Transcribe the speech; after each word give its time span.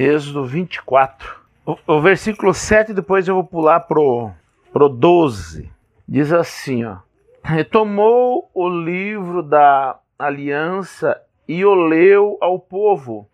Êxodo 0.00 0.44
24. 0.44 1.40
O, 1.66 1.76
o 1.84 2.00
versículo 2.00 2.54
7, 2.54 2.94
depois 2.94 3.26
eu 3.26 3.34
vou 3.34 3.42
pular 3.42 3.80
pro, 3.80 4.30
pro 4.72 4.88
12. 4.88 5.68
Diz 6.08 6.32
assim, 6.32 6.84
ó. 6.84 6.98
Retomou 7.42 8.48
o 8.54 8.68
livro 8.68 9.42
da 9.42 9.98
aliança 10.16 11.20
e 11.48 11.64
o 11.64 11.74
leu 11.74 12.38
ao 12.40 12.60
povo. 12.60 13.28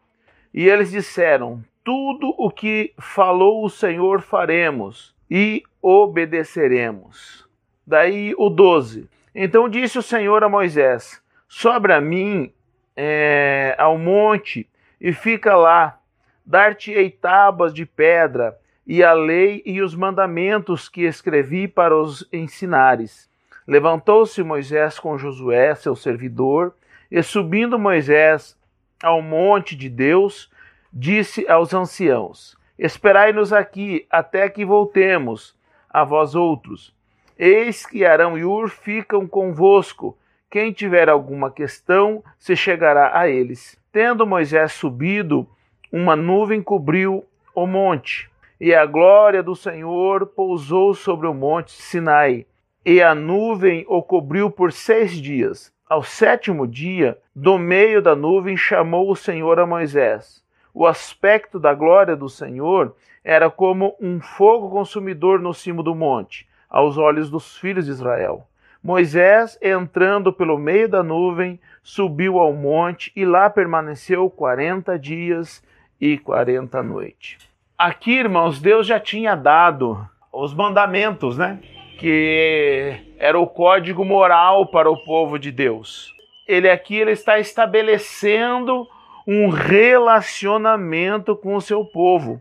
E 0.55 0.67
eles 0.67 0.91
disseram: 0.91 1.63
Tudo 1.85 2.35
o 2.39 2.51
que 2.51 2.95
falou 2.99 3.63
o 3.63 3.69
Senhor 3.69 4.23
faremos 4.23 5.15
e 5.31 5.63
obedeceremos. 5.83 7.47
Daí 7.87 8.35
o 8.39 8.49
12. 8.49 9.07
Então 9.35 9.69
disse 9.69 9.99
o 9.99 10.03
Senhor 10.03 10.43
a 10.43 10.49
Moisés: 10.49 11.23
Sobe 11.47 11.93
a 11.93 12.01
mim 12.01 12.51
é, 12.97 13.77
ao 13.79 13.99
monte 13.99 14.67
e 14.99 15.13
fica 15.13 15.55
lá. 15.55 16.01
Dar-te-ei 16.45 17.11
tábuas 17.11 17.73
de 17.73 17.87
pedra 17.87 18.59
e 18.87 19.03
a 19.03 19.13
lei 19.13 19.63
e 19.65 19.81
os 19.81 19.95
mandamentos 19.95 20.89
que 20.89 21.03
escrevi 21.03 21.67
para 21.67 21.97
os 21.97 22.29
ensinares. 22.33 23.31
Levantou-se 23.67 24.43
Moisés 24.43 24.99
com 24.99 25.17
Josué, 25.17 25.75
seu 25.75 25.97
servidor, 25.97 26.75
e 27.11 27.23
subindo 27.23 27.79
Moisés 27.79 28.59
ao 29.03 29.23
monte 29.23 29.75
de 29.75 29.89
Deus, 29.89 30.51
disse 30.93 31.49
aos 31.49 31.73
anciãos: 31.73 32.57
Esperai-nos 32.79 33.53
aqui 33.53 34.07
até 34.11 34.49
que 34.49 34.65
voltemos 34.65 35.57
a 35.89 36.05
vós 36.05 36.35
outros. 36.35 36.95
Eis 37.39 37.87
que 37.87 38.05
Arão 38.05 38.37
e 38.37 38.45
Ur 38.45 38.69
ficam 38.69 39.27
convosco. 39.27 40.17
Quem 40.51 40.73
tiver 40.73 41.09
alguma 41.09 41.51
questão, 41.51 42.23
se 42.39 42.55
chegará 42.55 43.19
a 43.19 43.29
eles. 43.29 43.77
Tendo 43.91 44.27
Moisés 44.27 44.73
subido, 44.73 45.49
uma 45.97 46.17
nuvem 46.17 46.61
cobriu 46.61 47.25
o 47.55 47.69
monte, 47.69 48.29
e 48.61 48.75
a 48.75 48.85
glória 48.85 49.45
do 49.45 49.55
Senhor 49.55 50.27
pousou 50.27 50.93
sobre 50.93 51.29
o 51.29 51.33
monte 51.33 51.71
Sinai 51.71 52.47
e 52.85 53.01
a 53.01 53.15
nuvem 53.15 53.85
o 53.89 54.03
cobriu 54.03 54.51
por 54.51 54.73
seis 54.73 55.13
dias. 55.13 55.73
Ao 55.89 56.03
sétimo 56.03 56.67
dia, 56.67 57.17
do 57.33 57.57
meio 57.59 58.03
da 58.03 58.17
nuvem 58.17 58.57
chamou 58.57 59.09
o 59.09 59.15
Senhor 59.15 59.61
a 59.61 59.67
Moisés. 59.67 60.43
O 60.75 60.85
aspecto 60.85 61.61
da 61.61 61.73
glória 61.73 62.17
do 62.17 62.29
Senhor 62.29 62.97
era 63.23 63.49
como 63.49 63.95
um 64.01 64.21
fogo 64.21 64.71
consumidor 64.71 65.39
no 65.39 65.55
cimo 65.55 65.81
do 65.81 65.95
monte, 65.95 66.45
aos 66.69 66.99
olhos 66.99 67.31
dos 67.31 67.57
filhos 67.57 67.85
de 67.85 67.93
Israel. 67.93 68.45
Moisés, 68.83 69.57
entrando 69.63 70.33
pelo 70.33 70.59
meio 70.59 70.89
da 70.89 71.05
nuvem, 71.05 71.61
subiu 71.85 72.41
ao 72.41 72.53
monte 72.53 73.13
e 73.15 73.25
lá 73.25 73.49
permaneceu 73.49 74.29
quarenta 74.29 74.99
dias 74.99 75.63
e 76.01 76.19
quarenta 76.19 76.83
noites. 76.83 77.39
Aqui, 77.77 78.13
irmãos, 78.13 78.61
Deus 78.61 78.87
já 78.87 79.01
tinha 79.01 79.35
dado 79.35 80.09
os 80.33 80.55
mandamentos, 80.55 81.39
né? 81.39 81.61
que 81.99 83.15
era 83.19 83.39
o 83.39 83.47
código 83.47 84.05
moral 84.05 84.67
para 84.67 84.91
o 84.91 85.05
povo 85.05 85.39
de 85.39 85.51
Deus. 85.51 86.13
Ele 86.47 86.69
aqui 86.69 86.97
ele 86.97 87.13
está 87.13 87.39
estabelecendo 87.39 88.87
um 89.27 89.49
relacionamento 89.49 91.35
com 91.35 91.55
o 91.55 91.61
seu 91.61 91.85
povo. 91.85 92.41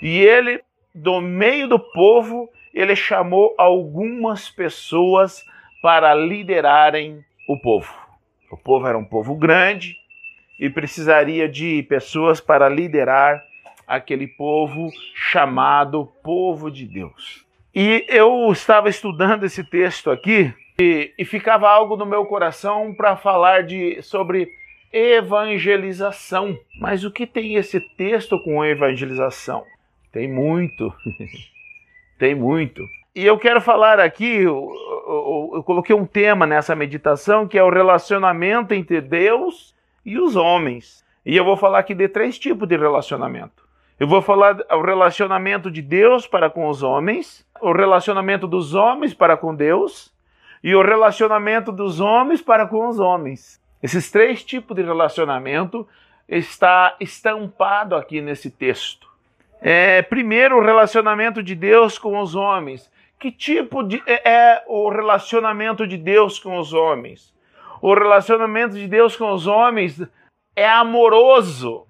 E 0.00 0.18
ele, 0.18 0.62
do 0.94 1.20
meio 1.20 1.68
do 1.68 1.78
povo, 1.78 2.48
ele 2.72 2.94
chamou 2.94 3.54
algumas 3.58 4.48
pessoas 4.48 5.44
para 5.82 6.14
liderarem 6.14 7.24
o 7.48 7.58
povo. 7.58 7.92
O 8.50 8.56
povo 8.56 8.86
era 8.86 8.96
um 8.96 9.04
povo 9.04 9.34
grande 9.34 9.96
e 10.58 10.70
precisaria 10.70 11.48
de 11.48 11.82
pessoas 11.84 12.40
para 12.40 12.68
liderar 12.68 13.42
aquele 13.86 14.26
povo 14.26 14.90
chamado 15.14 16.06
povo 16.22 16.70
de 16.70 16.86
Deus. 16.86 17.44
E 17.74 18.04
eu 18.08 18.50
estava 18.52 18.88
estudando 18.88 19.44
esse 19.44 19.64
texto 19.64 20.10
aqui 20.10 20.54
e, 20.78 21.12
e 21.18 21.24
ficava 21.24 21.68
algo 21.68 21.96
no 21.96 22.06
meu 22.06 22.24
coração 22.24 22.94
para 22.94 23.16
falar 23.16 23.64
de, 23.64 24.00
sobre 24.00 24.48
evangelização. 24.92 26.56
Mas 26.80 27.04
o 27.04 27.10
que 27.10 27.26
tem 27.26 27.56
esse 27.56 27.80
texto 27.80 28.40
com 28.42 28.64
evangelização? 28.64 29.64
Tem 30.12 30.28
muito. 30.28 30.94
tem 32.16 32.34
muito. 32.34 32.80
E 33.14 33.24
eu 33.24 33.36
quero 33.38 33.60
falar 33.60 33.98
aqui, 33.98 34.42
eu, 34.42 34.70
eu, 35.06 35.50
eu, 35.54 35.62
coloquei 35.62 35.94
um 35.94 36.06
tema 36.06 36.46
nessa 36.46 36.74
meditação 36.74 37.46
que 37.46 37.58
é 37.58 37.62
o 37.62 37.70
relacionamento 37.70 38.72
entre 38.72 39.00
Deus 39.00 39.73
e 40.04 40.18
os 40.18 40.36
homens. 40.36 41.04
E 41.24 41.36
eu 41.36 41.44
vou 41.44 41.56
falar 41.56 41.78
aqui 41.78 41.94
de 41.94 42.08
três 42.08 42.38
tipos 42.38 42.68
de 42.68 42.76
relacionamento. 42.76 43.64
Eu 43.98 44.08
vou 44.08 44.20
falar 44.20 44.58
o 44.72 44.82
relacionamento 44.82 45.70
de 45.70 45.80
Deus 45.80 46.26
para 46.26 46.50
com 46.50 46.68
os 46.68 46.82
homens, 46.82 47.46
o 47.60 47.72
relacionamento 47.72 48.46
dos 48.46 48.74
homens 48.74 49.14
para 49.14 49.36
com 49.36 49.54
Deus 49.54 50.12
e 50.62 50.74
o 50.74 50.82
relacionamento 50.82 51.70
dos 51.70 52.00
homens 52.00 52.42
para 52.42 52.66
com 52.66 52.88
os 52.88 52.98
homens. 52.98 53.62
Esses 53.82 54.10
três 54.10 54.42
tipos 54.42 54.74
de 54.74 54.82
relacionamento 54.82 55.86
está 56.28 56.96
estampado 56.98 57.94
aqui 57.94 58.20
nesse 58.20 58.50
texto. 58.50 59.06
É, 59.60 60.02
primeiro, 60.02 60.56
o 60.56 60.62
relacionamento 60.62 61.42
de 61.42 61.54
Deus 61.54 61.98
com 61.98 62.18
os 62.18 62.34
homens. 62.34 62.90
Que 63.18 63.30
tipo 63.30 63.82
de 63.82 64.02
é, 64.06 64.28
é 64.28 64.64
o 64.66 64.88
relacionamento 64.88 65.86
de 65.86 65.96
Deus 65.96 66.38
com 66.38 66.58
os 66.58 66.72
homens? 66.72 67.33
O 67.84 67.92
relacionamento 67.92 68.74
de 68.74 68.88
Deus 68.88 69.14
com 69.14 69.30
os 69.32 69.46
homens 69.46 70.00
é 70.56 70.66
amoroso 70.66 71.86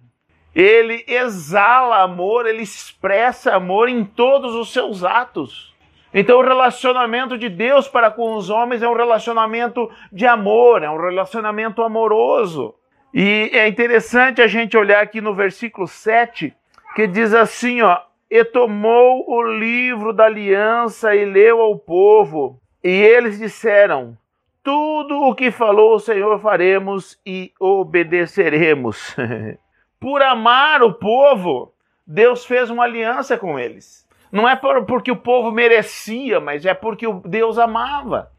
ele 0.55 1.05
exala 1.09 2.03
amor, 2.03 2.47
ele 2.47 2.62
expressa 2.62 3.55
amor 3.55 3.88
em 3.88 4.05
todos 4.05 4.55
os 4.55 4.72
seus 4.72 5.03
atos. 5.03 5.75
Então, 6.12 6.38
o 6.38 6.44
relacionamento 6.44 7.37
de 7.37 7.49
Deus 7.49 7.88
para 7.88 8.09
com 8.09 8.34
os 8.34 8.49
homens 8.49 8.81
é 8.81 8.88
um 8.88 8.94
relacionamento 8.94 9.91
de 10.12 10.25
amor, 10.25 10.84
é 10.84 10.88
um 10.88 11.00
relacionamento 11.00 11.82
amoroso. 11.82 12.72
E 13.12 13.50
é 13.53 13.66
interessante 13.66 14.41
a 14.41 14.47
gente 14.47 14.76
olhar 14.76 15.03
aqui 15.03 15.21
no 15.21 15.34
versículo 15.34 15.88
7, 15.88 16.55
que 16.94 17.09
diz 17.09 17.34
assim, 17.34 17.82
ó: 17.82 17.99
"E 18.31 18.44
tomou 18.44 19.28
o 19.28 19.43
livro 19.43 20.12
da 20.12 20.26
aliança 20.26 21.16
e 21.16 21.25
leu 21.25 21.61
ao 21.61 21.76
povo, 21.76 22.61
e 22.82 22.91
eles 22.91 23.41
disseram: 23.41 24.16
Tudo 24.64 25.20
o 25.20 25.34
que 25.34 25.52
falou 25.52 25.94
o 25.94 26.00
Senhor 26.00 26.41
faremos 26.41 27.20
e 27.25 27.52
obedeceremos." 27.60 29.14
Por 30.00 30.20
amar 30.20 30.82
o 30.82 30.92
povo, 30.92 31.72
Deus 32.06 32.44
fez 32.44 32.69
uma 32.69 32.84
aliança 32.84 33.38
com 33.38 33.58
eles. 33.58 34.04
Não 34.30 34.48
é 34.48 34.56
porque 34.56 35.12
o 35.12 35.16
povo 35.16 35.52
merecia, 35.52 36.41
mas 36.41 36.66
é 36.66 36.75
porque 36.75 37.06
Deus 37.25 37.56
amava. 37.56 38.30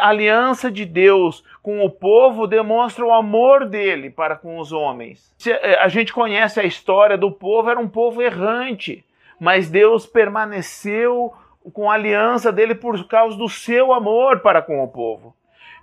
A 0.00 0.08
aliança 0.08 0.70
de 0.70 0.84
Deus 0.84 1.44
com 1.62 1.84
o 1.84 1.90
povo 1.90 2.46
demonstra 2.46 3.04
o 3.04 3.12
amor 3.12 3.66
dele 3.66 4.08
para 4.08 4.36
com 4.36 4.58
os 4.58 4.72
homens. 4.72 5.34
Eh, 5.44 5.78
a 5.80 5.88
gente 5.88 6.12
conhece 6.12 6.60
a 6.60 6.64
história 6.64 7.18
do 7.18 7.32
povo, 7.32 7.68
era 7.68 7.80
um 7.80 7.88
povo 7.88 8.22
errante, 8.22 9.04
mas 9.40 9.68
Deus 9.68 10.06
permaneceu 10.06 11.32
com 11.72 11.90
a 11.90 11.94
aliança 11.94 12.52
dele 12.52 12.74
por 12.74 13.06
causa 13.08 13.36
do 13.36 13.48
seu 13.48 13.92
amor 13.92 14.40
para 14.40 14.62
com 14.62 14.82
o 14.82 14.88
povo. 14.88 15.34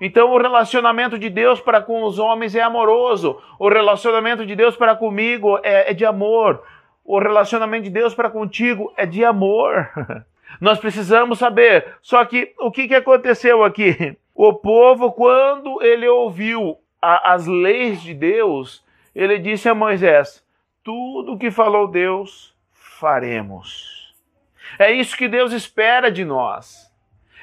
Então, 0.01 0.31
o 0.31 0.37
relacionamento 0.37 1.19
de 1.19 1.29
Deus 1.29 1.59
para 1.59 1.81
com 1.81 2.03
os 2.03 2.19
homens 2.19 2.55
é 2.55 2.61
amoroso. 2.61 3.41
O 3.57 3.67
relacionamento 3.67 4.45
de 4.45 4.55
Deus 4.55 4.75
para 4.75 4.95
comigo 4.95 5.59
é, 5.61 5.91
é 5.91 5.93
de 5.93 6.05
amor. 6.05 6.63
O 7.03 7.19
relacionamento 7.19 7.83
de 7.83 7.89
Deus 7.89 8.13
para 8.13 8.29
contigo 8.29 8.93
é 8.95 9.05
de 9.05 9.25
amor. 9.25 9.89
Nós 10.61 10.79
precisamos 10.79 11.39
saber. 11.39 11.85
Só 12.01 12.23
que 12.23 12.53
o 12.59 12.71
que, 12.71 12.87
que 12.87 12.95
aconteceu 12.95 13.63
aqui? 13.63 14.17
O 14.33 14.53
povo, 14.53 15.11
quando 15.11 15.81
ele 15.81 16.07
ouviu 16.07 16.77
a, 17.01 17.33
as 17.33 17.45
leis 17.45 18.01
de 18.01 18.13
Deus, 18.13 18.83
ele 19.13 19.37
disse 19.37 19.67
a 19.67 19.75
Moisés: 19.75 20.43
Tudo 20.83 21.37
que 21.37 21.51
falou 21.51 21.87
Deus, 21.87 22.55
faremos. 22.71 24.15
É 24.77 24.91
isso 24.91 25.17
que 25.17 25.27
Deus 25.27 25.51
espera 25.51 26.11
de 26.11 26.23
nós. 26.23 26.88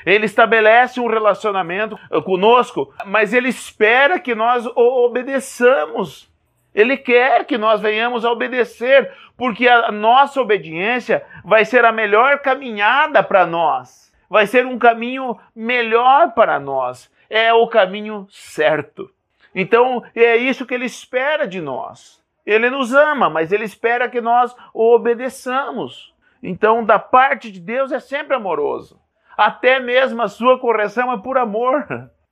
Ele 0.07 0.25
estabelece 0.25 1.01
um 1.01 1.09
relacionamento 1.09 1.99
conosco, 2.25 2.95
mas 3.05 3.35
ele 3.35 3.49
espera 3.49 4.21
que 4.21 4.37
nós 4.37 4.65
obedeçamos. 4.77 6.31
Ele 6.73 6.97
quer 6.97 7.45
que 7.45 7.59
nós 7.59 7.81
venhamos 7.81 8.25
a 8.25 8.31
obedecer, 8.31 9.13
porque 9.37 9.67
a 9.67 9.91
nossa 9.91 10.41
obediência 10.41 11.27
vai 11.45 11.65
ser 11.65 11.85
a 11.85 11.91
melhor 11.91 12.39
caminhada 12.39 13.21
para 13.21 13.45
nós. 13.45 14.15
Vai 14.31 14.47
ser 14.47 14.65
um 14.65 14.79
caminho 14.79 15.37
melhor 15.55 16.33
para 16.35 16.61
nós. 16.61 17.11
É 17.29 17.53
o 17.53 17.67
caminho 17.67 18.27
certo. 18.31 19.11
Então, 19.55 20.05
é 20.15 20.37
isso 20.37 20.67
que 20.67 20.75
ele 20.75 20.85
espera 20.85 21.49
de 21.49 21.61
nós. 21.61 22.23
Ele 22.45 22.71
nos 22.71 22.93
ama, 22.95 23.29
mas 23.29 23.51
ele 23.51 23.65
espera 23.65 24.09
que 24.09 24.21
nós 24.21 24.55
o 24.73 24.95
obedeçamos. 24.95 26.15
Então, 26.43 26.85
da 26.85 26.99
parte 26.99 27.51
de 27.51 27.59
Deus 27.59 27.91
é 27.91 27.99
sempre 27.99 28.37
amoroso. 28.37 29.01
Até 29.37 29.79
mesmo 29.79 30.23
a 30.23 30.29
sua 30.29 30.59
correção 30.59 31.13
é 31.13 31.19
por 31.19 31.37
amor. 31.37 31.87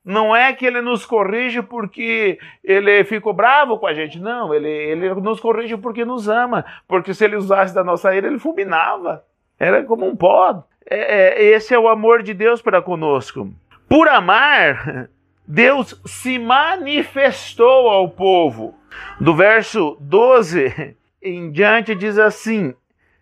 Não 0.05 0.37
é 0.37 0.53
que 0.53 0.67
ele 0.67 0.83
nos 0.83 1.07
corrige 1.07 1.63
porque 1.63 2.39
ele 2.63 3.05
ficou 3.05 3.33
bravo 3.33 3.79
com 3.79 3.87
a 3.87 3.95
gente. 3.95 4.21
Não, 4.21 4.53
ele, 4.55 4.69
ele 4.69 5.15
nos 5.15 5.41
corrige 5.41 5.77
porque 5.77 6.05
nos 6.05 6.29
ama. 6.29 6.65
Porque 6.87 7.15
se 7.15 7.25
ele 7.25 7.37
usasse 7.37 7.75
da 7.75 7.83
nossa 7.83 8.15
ira, 8.15 8.27
ele 8.27 8.39
fulminava. 8.39 9.25
Era 9.59 9.83
como 9.85 10.07
um 10.07 10.15
pó. 10.15 10.65
É, 10.89 10.99
é, 10.99 11.45
esse 11.45 11.75
é 11.75 11.79
o 11.79 11.89
amor 11.89 12.23
de 12.23 12.35
Deus 12.35 12.61
para 12.61 12.83
conosco. 12.83 13.51
Por 13.89 14.09
amar, 14.09 15.09
Deus 15.47 16.01
se 16.05 16.39
manifestou 16.39 17.89
ao 17.89 18.09
povo. 18.09 18.75
Do 19.19 19.35
verso 19.35 19.97
12 20.01 20.97
em 21.23 21.51
diante 21.51 21.95
diz 21.95 22.19
assim: 22.19 22.75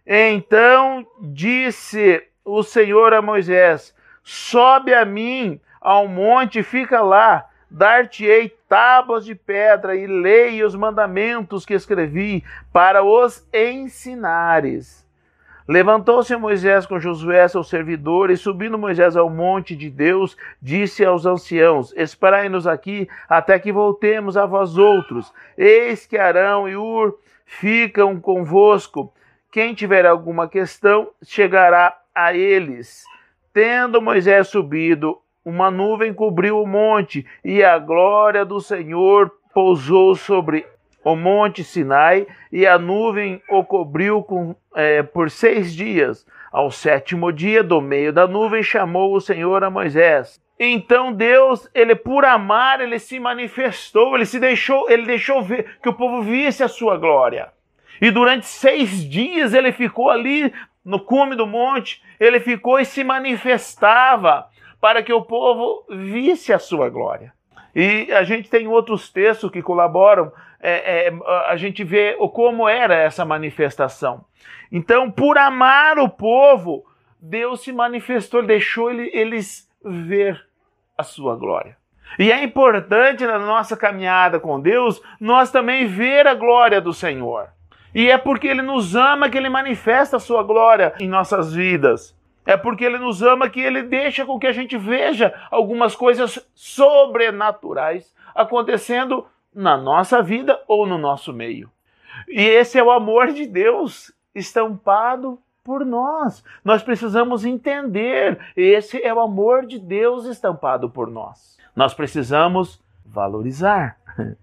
Então 0.04 1.06
disse 1.20 2.22
o 2.44 2.62
Senhor 2.62 3.12
a 3.12 3.22
Moisés: 3.22 3.94
Sobe 4.22 4.94
a 4.94 5.04
mim 5.04 5.60
ao 5.80 6.06
monte 6.08 6.60
e 6.60 6.62
fica 6.62 7.00
lá. 7.00 7.46
Dar-te-ei 7.70 8.54
tábuas 8.68 9.24
de 9.24 9.34
pedra 9.34 9.96
e 9.96 10.06
lei 10.06 10.62
os 10.62 10.74
mandamentos 10.74 11.64
que 11.64 11.72
escrevi 11.72 12.44
para 12.70 13.02
os 13.02 13.48
ensinares. 13.52 15.02
Levantou-se 15.66 16.36
Moisés 16.36 16.84
com 16.84 17.00
Josué, 17.00 17.46
seu 17.48 17.62
servidor, 17.62 18.30
e 18.30 18.36
subindo 18.36 18.78
Moisés 18.78 19.16
ao 19.16 19.30
monte 19.30 19.74
de 19.74 19.88
Deus, 19.88 20.36
disse 20.60 21.04
aos 21.04 21.24
anciãos: 21.24 21.94
Esperai-nos 21.96 22.66
aqui 22.66 23.08
até 23.28 23.58
que 23.58 23.72
voltemos 23.72 24.36
a 24.36 24.44
vós 24.44 24.76
outros. 24.76 25.32
Eis 25.56 26.04
que 26.04 26.18
Arão 26.18 26.68
e 26.68 26.76
Ur 26.76 27.18
ficam 27.46 28.20
convosco. 28.20 29.14
Quem 29.50 29.72
tiver 29.72 30.04
alguma 30.04 30.48
questão, 30.48 31.10
chegará 31.22 31.96
a 32.14 32.34
eles. 32.34 33.04
Tendo 33.52 34.00
Moisés 34.00 34.48
subido, 34.48 35.18
uma 35.44 35.70
nuvem 35.70 36.14
cobriu 36.14 36.60
o 36.60 36.66
monte, 36.66 37.26
e 37.44 37.62
a 37.62 37.78
glória 37.78 38.44
do 38.44 38.60
Senhor 38.60 39.30
pousou 39.52 40.14
sobre 40.14 40.66
o 41.04 41.16
monte 41.16 41.64
Sinai, 41.64 42.26
e 42.50 42.66
a 42.66 42.78
nuvem 42.78 43.42
o 43.50 43.64
cobriu 43.64 44.22
com, 44.22 44.54
é, 44.74 45.02
por 45.02 45.30
seis 45.30 45.74
dias. 45.74 46.26
Ao 46.52 46.70
sétimo 46.70 47.32
dia, 47.32 47.62
do 47.62 47.80
meio 47.80 48.12
da 48.12 48.26
nuvem, 48.26 48.62
chamou 48.62 49.14
o 49.14 49.20
Senhor 49.20 49.64
a 49.64 49.70
Moisés. 49.70 50.40
Então 50.64 51.12
Deus, 51.12 51.68
ele 51.74 51.96
por 51.96 52.24
amar, 52.24 52.80
ele 52.80 52.98
se 53.00 53.18
manifestou, 53.18 54.14
ele 54.14 54.24
se 54.24 54.38
deixou, 54.38 54.88
ele 54.88 55.04
deixou 55.04 55.42
ver 55.42 55.78
que 55.82 55.88
o 55.88 55.94
povo 55.94 56.22
visse 56.22 56.62
a 56.62 56.68
sua 56.68 56.96
glória. 56.96 57.48
E 58.00 58.10
durante 58.10 58.46
seis 58.46 59.04
dias 59.04 59.54
ele 59.54 59.72
ficou 59.72 60.08
ali 60.08 60.52
no 60.84 61.00
cume 61.00 61.36
do 61.36 61.46
monte, 61.46 62.02
ele 62.18 62.40
ficou 62.40 62.80
e 62.80 62.84
se 62.84 63.04
manifestava 63.04 64.48
para 64.80 65.02
que 65.02 65.12
o 65.12 65.22
povo 65.22 65.84
visse 65.88 66.52
a 66.52 66.58
sua 66.58 66.88
glória. 66.88 67.32
E 67.74 68.12
a 68.12 68.22
gente 68.24 68.50
tem 68.50 68.66
outros 68.66 69.08
textos 69.08 69.50
que 69.50 69.62
colaboram, 69.62 70.32
é, 70.60 71.08
é, 71.08 71.12
a 71.46 71.56
gente 71.56 71.82
vê 71.82 72.16
como 72.32 72.68
era 72.68 72.94
essa 72.94 73.24
manifestação. 73.24 74.24
Então, 74.70 75.10
por 75.10 75.38
amar 75.38 75.98
o 75.98 76.08
povo, 76.08 76.84
Deus 77.20 77.62
se 77.62 77.72
manifestou, 77.72 78.42
deixou 78.42 78.90
eles 78.90 79.70
ver 79.84 80.44
a 80.96 81.02
sua 81.02 81.36
glória. 81.36 81.76
E 82.18 82.30
é 82.30 82.42
importante 82.42 83.24
na 83.24 83.38
nossa 83.38 83.76
caminhada 83.76 84.38
com 84.38 84.60
Deus 84.60 85.00
nós 85.18 85.50
também 85.50 85.86
ver 85.86 86.26
a 86.26 86.34
glória 86.34 86.80
do 86.80 86.92
Senhor. 86.92 87.48
E 87.94 88.10
é 88.10 88.16
porque 88.18 88.46
Ele 88.46 88.62
nos 88.62 88.94
ama 88.96 89.28
que 89.28 89.36
Ele 89.36 89.48
manifesta 89.48 90.16
a 90.16 90.20
sua 90.20 90.42
glória 90.42 90.94
em 90.98 91.08
nossas 91.08 91.52
vidas. 91.52 92.16
É 92.44 92.56
porque 92.56 92.84
Ele 92.84 92.98
nos 92.98 93.22
ama 93.22 93.48
que 93.48 93.60
Ele 93.60 93.82
deixa 93.82 94.24
com 94.24 94.38
que 94.38 94.46
a 94.46 94.52
gente 94.52 94.76
veja 94.76 95.32
algumas 95.50 95.94
coisas 95.94 96.44
sobrenaturais 96.54 98.14
acontecendo 98.34 99.26
na 99.54 99.76
nossa 99.76 100.22
vida 100.22 100.60
ou 100.66 100.86
no 100.86 100.98
nosso 100.98 101.32
meio. 101.32 101.70
E 102.28 102.40
esse 102.40 102.78
é 102.78 102.82
o 102.82 102.90
amor 102.90 103.32
de 103.32 103.46
Deus 103.46 104.12
estampado 104.34 105.38
por 105.62 105.84
nós. 105.84 106.42
Nós 106.64 106.82
precisamos 106.82 107.44
entender, 107.44 108.38
esse 108.56 109.02
é 109.02 109.12
o 109.12 109.20
amor 109.20 109.66
de 109.66 109.78
Deus 109.78 110.24
estampado 110.24 110.90
por 110.90 111.08
nós. 111.08 111.58
Nós 111.74 111.94
precisamos 111.94 112.82
valorizar. 113.04 113.96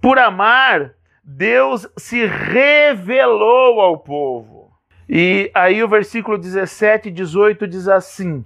Por 0.00 0.18
amar, 0.18 0.94
Deus 1.24 1.88
se 1.96 2.26
revelou 2.26 3.80
ao 3.80 3.96
povo. 3.96 4.72
E 5.08 5.52
aí 5.54 5.80
o 5.80 5.88
versículo 5.88 6.36
17 6.36 7.08
e 7.08 7.12
18 7.12 7.68
diz 7.68 7.86
assim: 7.86 8.44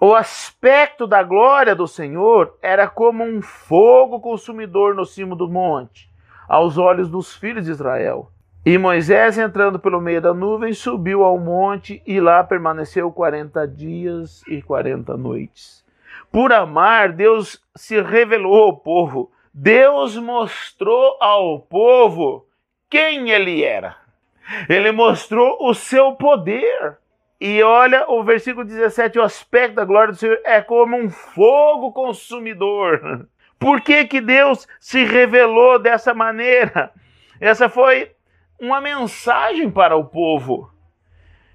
O 0.00 0.12
aspecto 0.12 1.06
da 1.06 1.22
glória 1.22 1.72
do 1.72 1.86
Senhor 1.86 2.58
era 2.60 2.88
como 2.88 3.22
um 3.22 3.40
fogo 3.40 4.18
consumidor 4.18 4.92
no 4.92 5.04
cimo 5.04 5.36
do 5.36 5.48
monte, 5.48 6.10
aos 6.48 6.76
olhos 6.76 7.08
dos 7.08 7.32
filhos 7.36 7.66
de 7.66 7.70
Israel. 7.70 8.32
E 8.64 8.76
Moisés, 8.76 9.38
entrando 9.38 9.78
pelo 9.78 10.00
meio 10.00 10.20
da 10.20 10.34
nuvem, 10.34 10.72
subiu 10.72 11.22
ao 11.22 11.38
monte 11.38 12.02
e 12.04 12.20
lá 12.20 12.42
permaneceu 12.42 13.12
quarenta 13.12 13.68
dias 13.68 14.42
e 14.48 14.60
quarenta 14.60 15.16
noites. 15.16 15.84
Por 16.32 16.52
amar, 16.52 17.12
Deus 17.12 17.62
se 17.76 18.00
revelou 18.02 18.64
ao 18.64 18.76
povo. 18.76 19.30
Deus 19.58 20.14
mostrou 20.18 21.16
ao 21.18 21.60
povo 21.60 22.46
quem 22.90 23.30
ele 23.30 23.64
era. 23.64 23.96
Ele 24.68 24.92
mostrou 24.92 25.56
o 25.66 25.72
seu 25.72 26.12
poder. 26.12 26.98
E 27.40 27.62
olha 27.62 28.04
o 28.06 28.22
versículo 28.22 28.66
17, 28.66 29.18
o 29.18 29.22
aspecto 29.22 29.76
da 29.76 29.84
glória 29.86 30.12
do 30.12 30.18
Senhor 30.18 30.38
é 30.44 30.60
como 30.60 30.94
um 30.94 31.08
fogo 31.08 31.90
consumidor. 31.90 33.26
Por 33.58 33.80
que, 33.80 34.04
que 34.04 34.20
Deus 34.20 34.68
se 34.78 35.04
revelou 35.04 35.78
dessa 35.78 36.12
maneira? 36.12 36.92
Essa 37.40 37.70
foi 37.70 38.10
uma 38.60 38.78
mensagem 38.78 39.70
para 39.70 39.96
o 39.96 40.04
povo. 40.04 40.70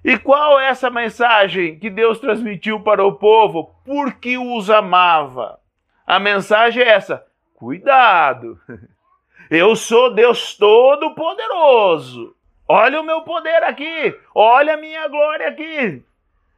E 0.03 0.17
qual 0.17 0.59
é 0.59 0.69
essa 0.69 0.89
mensagem 0.89 1.77
que 1.77 1.91
Deus 1.91 2.17
transmitiu 2.17 2.79
para 2.79 3.05
o 3.05 3.13
povo? 3.13 3.75
Porque 3.85 4.39
os 4.39 4.71
amava. 4.71 5.59
A 6.07 6.19
mensagem 6.19 6.81
é 6.81 6.89
essa: 6.89 7.23
cuidado, 7.61 8.59
eu 9.47 9.75
sou 9.75 10.11
Deus 10.15 10.57
Todo-Poderoso. 10.57 12.35
Olha 12.67 12.99
o 12.99 13.03
meu 13.03 13.21
poder 13.21 13.63
aqui. 13.63 14.17
Olha 14.33 14.73
a 14.73 14.77
minha 14.77 15.07
glória 15.07 15.47
aqui. 15.47 16.03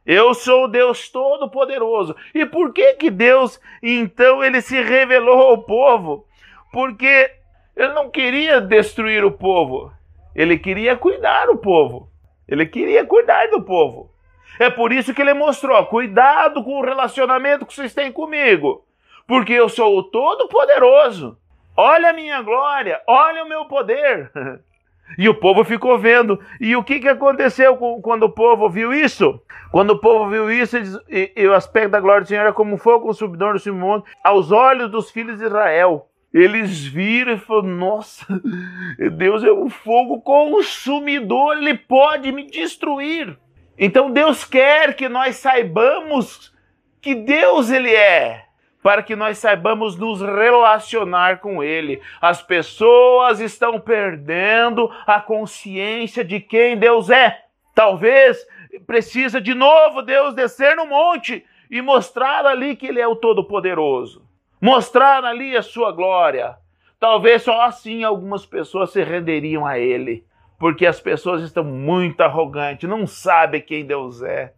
Eu 0.06 0.32
sou 0.32 0.66
Deus 0.66 1.10
Todo-Poderoso. 1.10 2.16
E 2.34 2.46
por 2.46 2.72
que 2.72 2.94
que 2.94 3.10
Deus, 3.10 3.60
então, 3.82 4.42
ele 4.42 4.62
se 4.62 4.80
revelou 4.80 5.42
ao 5.42 5.58
povo? 5.58 6.26
Porque 6.72 7.30
ele 7.76 7.92
não 7.92 8.08
queria 8.08 8.58
destruir 8.58 9.26
o 9.26 9.32
povo. 9.32 9.92
Ele 10.34 10.58
queria 10.58 10.96
cuidar 10.96 11.48
do 11.48 11.58
povo. 11.58 12.08
Ele 12.48 12.64
queria 12.64 13.04
cuidar 13.04 13.50
do 13.50 13.60
povo. 13.60 14.10
É 14.58 14.70
por 14.70 14.90
isso 14.90 15.12
que 15.12 15.20
ele 15.20 15.34
mostrou: 15.34 15.84
cuidado 15.84 16.64
com 16.64 16.78
o 16.78 16.84
relacionamento 16.84 17.66
que 17.66 17.74
vocês 17.74 17.92
têm 17.92 18.10
comigo. 18.10 18.86
Porque 19.26 19.52
eu 19.52 19.68
sou 19.68 19.98
o 19.98 20.02
Todo-Poderoso. 20.02 21.38
Olha 21.76 22.10
a 22.10 22.12
minha 22.12 22.40
glória, 22.42 23.00
olha 23.06 23.44
o 23.44 23.48
meu 23.48 23.64
poder. 23.66 24.30
E 25.18 25.28
o 25.28 25.34
povo 25.34 25.62
ficou 25.64 25.98
vendo. 25.98 26.40
E 26.58 26.74
o 26.74 26.82
que, 26.82 26.98
que 26.98 27.08
aconteceu 27.08 27.76
quando 27.76 28.24
o 28.24 28.30
povo 28.30 28.68
viu 28.70 28.92
isso? 28.92 29.40
Quando 29.70 29.90
o 29.90 29.98
povo 29.98 30.30
viu 30.30 30.50
isso, 30.50 30.76
e, 31.08 31.32
e, 31.36 31.46
o 31.46 31.52
aspecto 31.52 31.90
da 31.90 32.00
glória 32.00 32.22
do 32.22 32.26
Senhor 32.26 32.40
era 32.40 32.52
como 32.52 32.78
fogo 32.78 33.06
consumidor 33.06 33.52
do 33.52 33.58
Simão, 33.58 34.02
aos 34.24 34.50
olhos 34.50 34.90
dos 34.90 35.10
filhos 35.10 35.38
de 35.38 35.44
Israel. 35.44 36.08
Eles 36.32 36.84
viram 36.84 37.34
e 37.34 37.38
falaram: 37.38 37.68
Nossa, 37.68 38.26
Deus 39.16 39.44
é 39.44 39.52
um 39.52 39.68
fogo 39.68 40.20
consumidor, 40.22 41.58
ele 41.58 41.74
pode 41.74 42.32
me 42.32 42.46
destruir. 42.46 43.38
Então 43.78 44.10
Deus 44.10 44.44
quer 44.44 44.94
que 44.94 45.08
nós 45.08 45.36
saibamos 45.36 46.52
que 47.00 47.14
Deus 47.14 47.70
ele 47.70 47.94
é 47.94 48.43
para 48.84 49.02
que 49.02 49.16
nós 49.16 49.38
saibamos 49.38 49.96
nos 49.96 50.20
relacionar 50.20 51.40
com 51.40 51.64
Ele. 51.64 52.02
As 52.20 52.42
pessoas 52.42 53.40
estão 53.40 53.80
perdendo 53.80 54.90
a 55.06 55.22
consciência 55.22 56.22
de 56.22 56.38
quem 56.38 56.76
Deus 56.76 57.08
é. 57.08 57.44
Talvez 57.74 58.46
precisa 58.86 59.40
de 59.40 59.54
novo 59.54 60.02
Deus 60.02 60.34
descer 60.34 60.76
no 60.76 60.84
monte 60.84 61.42
e 61.70 61.80
mostrar 61.80 62.44
ali 62.44 62.76
que 62.76 62.88
Ele 62.88 63.00
é 63.00 63.08
o 63.08 63.16
Todo-Poderoso. 63.16 64.28
Mostrar 64.60 65.24
ali 65.24 65.56
a 65.56 65.62
sua 65.62 65.90
glória. 65.90 66.54
Talvez 67.00 67.40
só 67.40 67.62
assim 67.62 68.04
algumas 68.04 68.44
pessoas 68.44 68.90
se 68.90 69.02
renderiam 69.02 69.64
a 69.64 69.78
Ele. 69.78 70.26
Porque 70.58 70.84
as 70.84 71.00
pessoas 71.00 71.42
estão 71.42 71.64
muito 71.64 72.20
arrogantes, 72.20 72.86
não 72.86 73.06
sabem 73.06 73.62
quem 73.62 73.86
Deus 73.86 74.20
é 74.20 74.52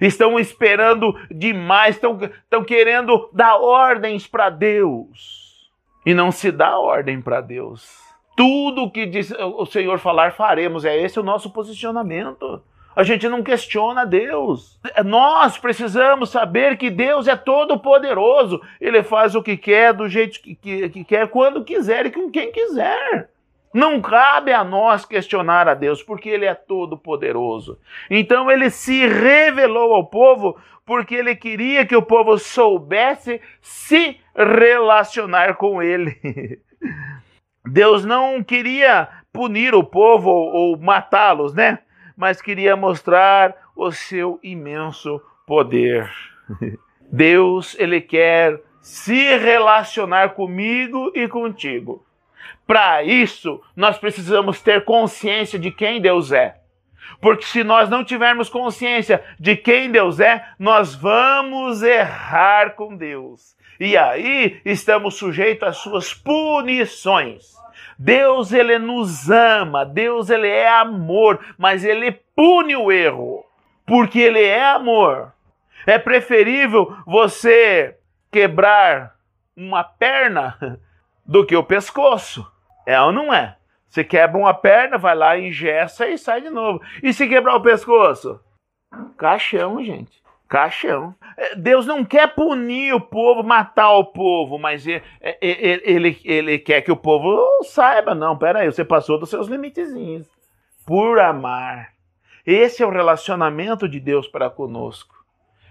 estão 0.00 0.38
esperando 0.38 1.14
demais, 1.30 1.96
estão, 1.96 2.18
estão 2.22 2.64
querendo 2.64 3.28
dar 3.32 3.56
ordens 3.56 4.26
para 4.26 4.50
Deus. 4.50 5.70
E 6.04 6.14
não 6.14 6.30
se 6.30 6.52
dá 6.52 6.78
ordem 6.78 7.20
para 7.20 7.40
Deus. 7.40 8.06
Tudo 8.36 8.90
que 8.90 9.06
diz 9.06 9.32
o 9.32 9.64
Senhor 9.66 9.98
falar, 9.98 10.32
faremos. 10.32 10.84
É 10.84 10.96
esse 10.96 11.18
o 11.18 11.22
nosso 11.22 11.50
posicionamento. 11.50 12.62
A 12.94 13.02
gente 13.02 13.28
não 13.28 13.42
questiona 13.42 14.06
Deus. 14.06 14.80
Nós 15.04 15.58
precisamos 15.58 16.30
saber 16.30 16.78
que 16.78 16.90
Deus 16.90 17.28
é 17.28 17.36
todo 17.36 17.78
poderoso. 17.78 18.60
Ele 18.80 19.02
faz 19.02 19.34
o 19.34 19.42
que 19.42 19.56
quer, 19.56 19.92
do 19.92 20.08
jeito 20.08 20.40
que, 20.40 20.54
que, 20.54 20.88
que 20.88 21.04
quer, 21.04 21.28
quando 21.28 21.64
quiser 21.64 22.06
e 22.06 22.10
com 22.10 22.30
quem 22.30 22.50
quiser. 22.50 23.28
Não 23.76 24.00
cabe 24.00 24.54
a 24.54 24.64
nós 24.64 25.04
questionar 25.04 25.68
a 25.68 25.74
Deus, 25.74 26.02
porque 26.02 26.30
Ele 26.30 26.46
é 26.46 26.54
todo 26.54 26.96
poderoso. 26.96 27.78
Então 28.08 28.50
ele 28.50 28.70
se 28.70 29.06
revelou 29.06 29.92
ao 29.92 30.06
povo 30.06 30.58
porque 30.86 31.14
ele 31.14 31.36
queria 31.36 31.84
que 31.84 31.94
o 31.94 32.00
povo 32.00 32.38
soubesse 32.38 33.38
se 33.60 34.18
relacionar 34.34 35.56
com 35.56 35.82
ele. 35.82 36.16
Deus 37.70 38.02
não 38.02 38.42
queria 38.42 39.08
punir 39.30 39.74
o 39.74 39.84
povo 39.84 40.30
ou 40.30 40.78
matá-los, 40.78 41.52
né? 41.52 41.80
Mas 42.16 42.40
queria 42.40 42.76
mostrar 42.76 43.54
o 43.76 43.92
seu 43.92 44.40
imenso 44.42 45.20
poder. 45.46 46.10
Deus, 47.12 47.76
ele 47.78 48.00
quer 48.00 48.58
se 48.80 49.36
relacionar 49.36 50.30
comigo 50.30 51.12
e 51.14 51.28
contigo. 51.28 52.05
Para 52.66 53.02
isso, 53.02 53.62
nós 53.74 53.98
precisamos 53.98 54.60
ter 54.60 54.84
consciência 54.84 55.58
de 55.58 55.70
quem 55.70 56.00
Deus 56.00 56.32
é. 56.32 56.56
Porque 57.20 57.44
se 57.44 57.64
nós 57.64 57.88
não 57.88 58.04
tivermos 58.04 58.48
consciência 58.48 59.22
de 59.38 59.56
quem 59.56 59.90
Deus 59.90 60.20
é, 60.20 60.44
nós 60.58 60.94
vamos 60.94 61.82
errar 61.82 62.74
com 62.74 62.96
Deus. 62.96 63.56
E 63.78 63.96
aí 63.96 64.60
estamos 64.64 65.16
sujeitos 65.16 65.68
às 65.68 65.76
suas 65.78 66.12
punições. 66.12 67.54
Deus 67.98 68.52
ele 68.52 68.78
nos 68.78 69.30
ama, 69.30 69.84
Deus 69.84 70.28
ele 70.28 70.48
é 70.48 70.68
amor, 70.68 71.40
mas 71.56 71.84
ele 71.84 72.12
pune 72.34 72.76
o 72.76 72.92
erro, 72.92 73.44
porque 73.86 74.18
ele 74.18 74.42
é 74.42 74.64
amor. 74.64 75.32
É 75.86 75.98
preferível 75.98 76.94
você 77.06 77.96
quebrar 78.30 79.14
uma 79.56 79.82
perna 79.82 80.58
do 81.26 81.44
que 81.44 81.56
o 81.56 81.64
pescoço. 81.64 82.46
É 82.86 83.00
ou 83.00 83.12
não 83.12 83.32
é? 83.32 83.56
Você 83.88 84.04
quebra 84.04 84.38
uma 84.38 84.54
perna, 84.54 84.98
vai 84.98 85.14
lá, 85.14 85.38
ingessa 85.38 86.06
e 86.06 86.18
sai 86.18 86.40
de 86.40 86.50
novo. 86.50 86.80
E 87.02 87.12
se 87.12 87.28
quebrar 87.28 87.56
o 87.56 87.62
pescoço? 87.62 88.40
Caixão, 89.16 89.82
gente. 89.82 90.22
Caixão. 90.48 91.14
É, 91.36 91.56
Deus 91.56 91.86
não 91.86 92.04
quer 92.04 92.34
punir 92.34 92.94
o 92.94 93.00
povo, 93.00 93.42
matar 93.42 93.92
o 93.92 94.04
povo, 94.04 94.58
mas 94.58 94.86
ele, 94.86 95.02
ele, 95.40 96.20
ele 96.24 96.58
quer 96.58 96.82
que 96.82 96.92
o 96.92 96.96
povo 96.96 97.44
saiba. 97.64 98.14
Não, 98.14 98.38
peraí, 98.38 98.70
você 98.70 98.84
passou 98.84 99.18
dos 99.18 99.30
seus 99.30 99.48
limitezinhos. 99.48 100.28
Por 100.86 101.18
amar. 101.18 101.92
Esse 102.44 102.82
é 102.82 102.86
o 102.86 102.90
relacionamento 102.90 103.88
de 103.88 103.98
Deus 103.98 104.28
para 104.28 104.48
conosco. 104.48 105.16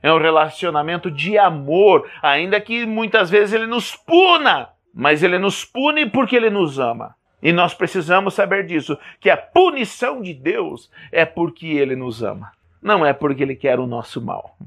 É 0.04 0.12
um 0.12 0.20
relacionamento 0.20 1.10
de 1.10 1.38
amor, 1.38 2.10
ainda 2.22 2.60
que 2.60 2.86
muitas 2.86 3.30
vezes 3.30 3.54
ele 3.54 3.66
nos 3.66 3.96
puna, 3.96 4.70
mas 4.96 5.22
ele 5.22 5.38
nos 5.38 5.66
pune 5.66 6.10
porque 6.10 6.38
ele 6.38 6.50
nos 6.50 6.80
ama. 6.80 7.16
E 7.44 7.52
nós 7.52 7.74
precisamos 7.74 8.34
saber 8.34 8.66
disso, 8.66 8.98
que 9.20 9.30
a 9.30 9.36
punição 9.36 10.22
de 10.22 10.34
Deus 10.34 10.90
é 11.12 11.26
porque 11.26 11.68
ele 11.68 11.96
nos 11.96 12.24
ama, 12.24 12.52
não 12.82 13.06
é 13.06 13.12
porque 13.12 13.44
ele 13.44 13.56
quer 13.56 13.78
o 13.78 13.86
nosso 13.86 14.22
mal. 14.22 14.58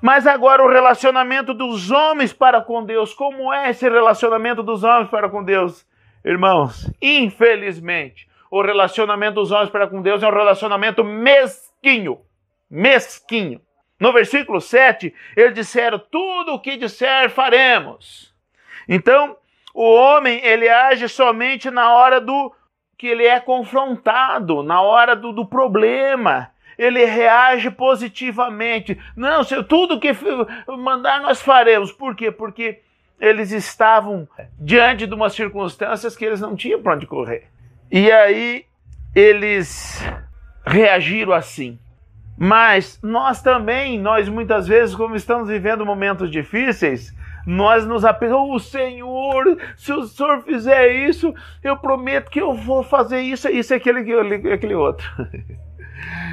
Mas 0.00 0.26
agora 0.26 0.62
o 0.62 0.70
relacionamento 0.70 1.52
dos 1.52 1.90
homens 1.90 2.32
para 2.32 2.60
com 2.60 2.84
Deus, 2.84 3.12
como 3.12 3.52
é 3.52 3.70
esse 3.70 3.88
relacionamento 3.88 4.62
dos 4.62 4.84
homens 4.84 5.10
para 5.10 5.28
com 5.28 5.42
Deus? 5.42 5.84
Irmãos, 6.24 6.88
infelizmente, 7.02 8.28
o 8.50 8.62
relacionamento 8.62 9.34
dos 9.34 9.50
homens 9.50 9.70
para 9.70 9.88
com 9.88 10.00
Deus 10.00 10.22
é 10.22 10.28
um 10.28 10.32
relacionamento 10.32 11.02
mesquinho. 11.02 12.20
Mesquinho. 12.70 13.60
No 13.98 14.12
versículo 14.12 14.60
7, 14.60 15.12
eles 15.36 15.54
disseram: 15.54 15.98
Tudo 15.98 16.54
o 16.54 16.60
que 16.60 16.76
disser 16.76 17.28
faremos. 17.30 18.32
Então, 18.88 19.36
o 19.80 19.94
homem, 19.94 20.44
ele 20.44 20.68
age 20.68 21.08
somente 21.08 21.70
na 21.70 21.92
hora 21.92 22.20
do 22.20 22.52
que 22.96 23.06
ele 23.06 23.24
é 23.24 23.38
confrontado, 23.38 24.60
na 24.64 24.80
hora 24.80 25.14
do, 25.14 25.32
do 25.32 25.46
problema. 25.46 26.50
Ele 26.76 27.04
reage 27.04 27.70
positivamente. 27.70 29.00
Não, 29.14 29.44
se 29.44 29.62
tudo 29.62 30.00
que 30.00 30.10
mandar 30.66 31.22
nós 31.22 31.40
faremos. 31.40 31.92
Por 31.92 32.16
quê? 32.16 32.28
Porque 32.32 32.80
eles 33.20 33.52
estavam 33.52 34.28
diante 34.58 35.06
de 35.06 35.14
umas 35.14 35.32
circunstâncias 35.32 36.16
que 36.16 36.24
eles 36.24 36.40
não 36.40 36.56
tinham 36.56 36.82
para 36.82 36.96
onde 36.96 37.06
correr. 37.06 37.46
E 37.88 38.10
aí 38.10 38.64
eles 39.14 40.04
reagiram 40.66 41.32
assim. 41.32 41.78
Mas 42.36 42.98
nós 43.00 43.40
também, 43.42 43.96
nós 43.96 44.28
muitas 44.28 44.66
vezes, 44.66 44.96
como 44.96 45.14
estamos 45.14 45.48
vivendo 45.48 45.86
momentos 45.86 46.32
difíceis, 46.32 47.16
nós 47.48 47.86
nos 47.86 48.04
apegamos, 48.04 48.50
oh, 48.50 48.58
Senhor, 48.58 49.58
se 49.74 49.90
o 49.90 50.04
Senhor 50.04 50.42
fizer 50.42 51.08
isso, 51.08 51.34
eu 51.64 51.78
prometo 51.78 52.30
que 52.30 52.42
eu 52.42 52.52
vou 52.52 52.82
fazer 52.82 53.22
isso, 53.22 53.48
isso, 53.48 53.74
aquele, 53.74 54.00
aquele 54.52 54.74
outro. 54.74 55.08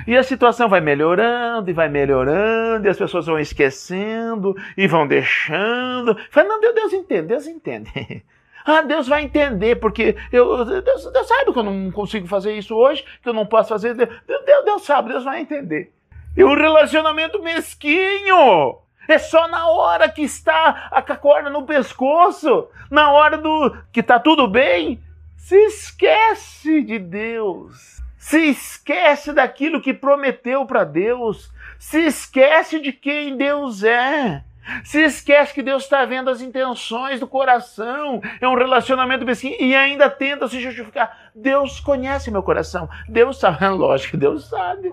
E 0.06 0.16
a 0.16 0.22
situação 0.22 0.70
vai 0.70 0.80
melhorando 0.80 1.72
e 1.72 1.74
vai 1.74 1.90
melhorando, 1.90 2.86
e 2.86 2.90
as 2.90 2.98
pessoas 2.98 3.26
vão 3.26 3.40
esquecendo 3.40 4.56
e 4.78 4.88
vão 4.88 5.08
deixando. 5.08 6.16
Fala, 6.30 6.48
não, 6.48 6.62
Deus 6.62 6.94
entende, 6.94 7.28
Deus 7.28 7.48
entende. 7.48 7.92
Ah, 8.68 8.82
Deus 8.82 9.08
vai 9.08 9.24
entender, 9.24 9.76
porque 9.76 10.16
eu, 10.32 10.66
Deus, 10.66 11.12
Deus 11.12 11.28
sabe 11.28 11.54
que 11.54 11.60
eu 11.60 11.64
não 11.64 11.92
consigo 11.92 12.26
fazer 12.26 12.58
isso 12.58 12.76
hoje, 12.76 13.06
que 13.22 13.30
eu 13.30 13.34
não 13.34 13.46
posso 13.46 13.70
fazer. 13.70 13.94
Deus, 13.94 14.10
Deus, 14.26 14.66
Deus 14.66 14.84
sabe, 14.84 15.10
Deus 15.10 15.24
vai 15.24 15.42
entender. 15.42 15.92
E 16.36 16.44
um 16.44 16.56
relacionamento 16.56 17.40
mesquinho. 17.44 18.85
É 19.08 19.18
só 19.18 19.48
na 19.48 19.68
hora 19.70 20.10
que 20.10 20.22
está 20.22 20.90
a 20.92 21.02
corda 21.02 21.50
no 21.50 21.64
pescoço, 21.64 22.68
na 22.90 23.12
hora 23.12 23.38
do 23.38 23.76
que 23.92 24.00
está 24.00 24.20
tudo 24.20 24.48
bem, 24.48 25.02
se 25.38 25.56
esquece 25.56 26.82
de 26.82 26.98
Deus. 26.98 28.02
Se 28.18 28.40
esquece 28.50 29.32
daquilo 29.32 29.80
que 29.80 29.94
prometeu 29.94 30.66
para 30.66 30.84
Deus. 30.84 31.54
Se 31.78 32.00
esquece 32.00 32.80
de 32.80 32.92
quem 32.92 33.38
Deus 33.38 33.84
é. 33.84 34.44
Se 34.84 35.04
esquece 35.04 35.54
que 35.54 35.62
Deus 35.62 35.84
está 35.84 36.04
vendo 36.06 36.32
as 36.32 36.42
intenções 36.42 37.20
do 37.20 37.28
coração. 37.28 38.20
É 38.42 38.48
um 38.48 38.56
relacionamento 38.56 39.24
mesquinho 39.24 39.56
e 39.60 39.76
ainda 39.76 40.10
tenta 40.10 40.48
se 40.48 40.60
justificar. 40.60 41.30
Deus 41.36 41.80
conhece 41.80 42.32
meu 42.32 42.42
coração. 42.42 42.90
Deus 43.08 43.40
sabe, 43.40 43.68
lógico, 43.70 44.18
Deus 44.18 44.50
sabe. 44.50 44.92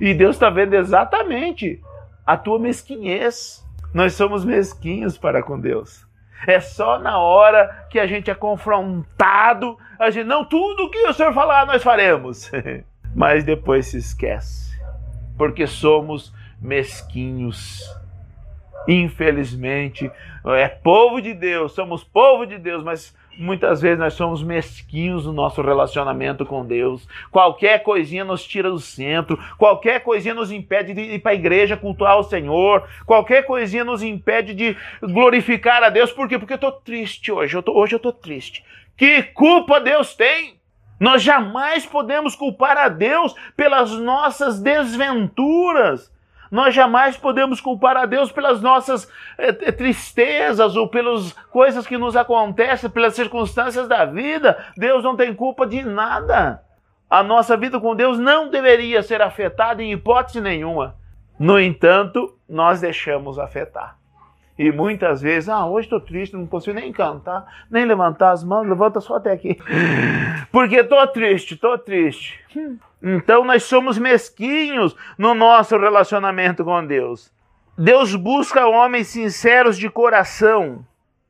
E 0.00 0.12
Deus 0.12 0.34
está 0.34 0.50
vendo 0.50 0.74
exatamente 0.74 1.80
a 2.32 2.36
tua 2.36 2.58
mesquinhez. 2.58 3.62
Nós 3.92 4.14
somos 4.14 4.42
mesquinhos 4.42 5.18
para 5.18 5.42
com 5.42 5.60
Deus. 5.60 6.06
É 6.46 6.60
só 6.60 6.98
na 6.98 7.18
hora 7.18 7.86
que 7.90 8.00
a 8.00 8.06
gente 8.06 8.30
é 8.30 8.34
confrontado, 8.34 9.76
a 9.98 10.10
gente, 10.10 10.26
não, 10.26 10.44
tudo 10.44 10.90
que 10.90 11.06
o 11.06 11.12
Senhor 11.12 11.34
falar 11.34 11.66
nós 11.66 11.82
faremos. 11.82 12.50
Mas 13.14 13.44
depois 13.44 13.88
se 13.88 13.98
esquece, 13.98 14.74
porque 15.36 15.66
somos 15.66 16.32
mesquinhos. 16.60 17.82
Infelizmente, 18.88 20.10
é 20.46 20.68
povo 20.68 21.20
de 21.20 21.34
Deus, 21.34 21.72
somos 21.72 22.02
povo 22.02 22.46
de 22.46 22.58
Deus, 22.58 22.82
mas 22.82 23.14
Muitas 23.36 23.80
vezes 23.80 23.98
nós 23.98 24.14
somos 24.14 24.42
mesquinhos 24.42 25.24
no 25.24 25.32
nosso 25.32 25.62
relacionamento 25.62 26.44
com 26.44 26.64
Deus. 26.64 27.08
Qualquer 27.30 27.82
coisinha 27.82 28.24
nos 28.24 28.44
tira 28.44 28.70
do 28.70 28.78
centro, 28.78 29.38
qualquer 29.56 30.00
coisinha 30.00 30.34
nos 30.34 30.52
impede 30.52 30.92
de 30.92 31.00
ir 31.00 31.18
para 31.20 31.32
a 31.32 31.34
igreja 31.34 31.76
cultuar 31.76 32.18
o 32.18 32.24
Senhor, 32.24 32.86
qualquer 33.06 33.46
coisinha 33.46 33.84
nos 33.84 34.02
impede 34.02 34.52
de 34.52 34.76
glorificar 35.00 35.82
a 35.82 35.88
Deus. 35.88 36.12
Por 36.12 36.28
quê? 36.28 36.38
Porque 36.38 36.52
eu 36.52 36.56
estou 36.56 36.72
triste 36.72 37.32
hoje. 37.32 37.56
Eu 37.56 37.62
tô, 37.62 37.72
hoje 37.72 37.94
eu 37.94 37.98
estou 37.98 38.12
triste. 38.12 38.64
Que 38.96 39.22
culpa 39.22 39.80
Deus 39.80 40.14
tem? 40.14 40.60
Nós 41.00 41.22
jamais 41.22 41.84
podemos 41.84 42.36
culpar 42.36 42.76
a 42.76 42.88
Deus 42.88 43.34
pelas 43.56 43.90
nossas 43.92 44.60
desventuras. 44.60 46.12
Nós 46.52 46.74
jamais 46.74 47.16
podemos 47.16 47.62
culpar 47.62 47.96
a 47.96 48.04
Deus 48.04 48.30
pelas 48.30 48.60
nossas 48.60 49.10
é, 49.38 49.50
tristezas 49.72 50.76
ou 50.76 50.86
pelas 50.86 51.32
coisas 51.50 51.86
que 51.86 51.96
nos 51.96 52.14
acontecem, 52.14 52.90
pelas 52.90 53.14
circunstâncias 53.14 53.88
da 53.88 54.04
vida. 54.04 54.62
Deus 54.76 55.02
não 55.02 55.16
tem 55.16 55.34
culpa 55.34 55.66
de 55.66 55.82
nada. 55.82 56.62
A 57.08 57.22
nossa 57.22 57.56
vida 57.56 57.80
com 57.80 57.96
Deus 57.96 58.18
não 58.18 58.50
deveria 58.50 59.02
ser 59.02 59.22
afetada 59.22 59.82
em 59.82 59.92
hipótese 59.92 60.42
nenhuma. 60.42 60.94
No 61.38 61.58
entanto, 61.58 62.36
nós 62.46 62.82
deixamos 62.82 63.38
afetar. 63.38 63.96
E 64.62 64.70
muitas 64.70 65.20
vezes, 65.20 65.48
ah, 65.48 65.66
hoje 65.66 65.86
estou 65.86 66.00
triste, 66.00 66.36
não 66.36 66.46
consigo 66.46 66.78
nem 66.78 66.92
cantar, 66.92 67.44
nem 67.68 67.84
levantar 67.84 68.30
as 68.30 68.44
mãos, 68.44 68.68
levanta 68.68 69.00
só 69.00 69.16
até 69.16 69.32
aqui. 69.32 69.58
Porque 70.52 70.76
estou 70.76 71.04
triste, 71.08 71.54
estou 71.54 71.76
triste. 71.76 72.38
Então 73.02 73.44
nós 73.44 73.64
somos 73.64 73.98
mesquinhos 73.98 74.94
no 75.18 75.34
nosso 75.34 75.76
relacionamento 75.76 76.64
com 76.64 76.86
Deus. 76.86 77.32
Deus 77.76 78.14
busca 78.14 78.64
homens 78.68 79.08
sinceros 79.08 79.76
de 79.76 79.90
coração 79.90 80.86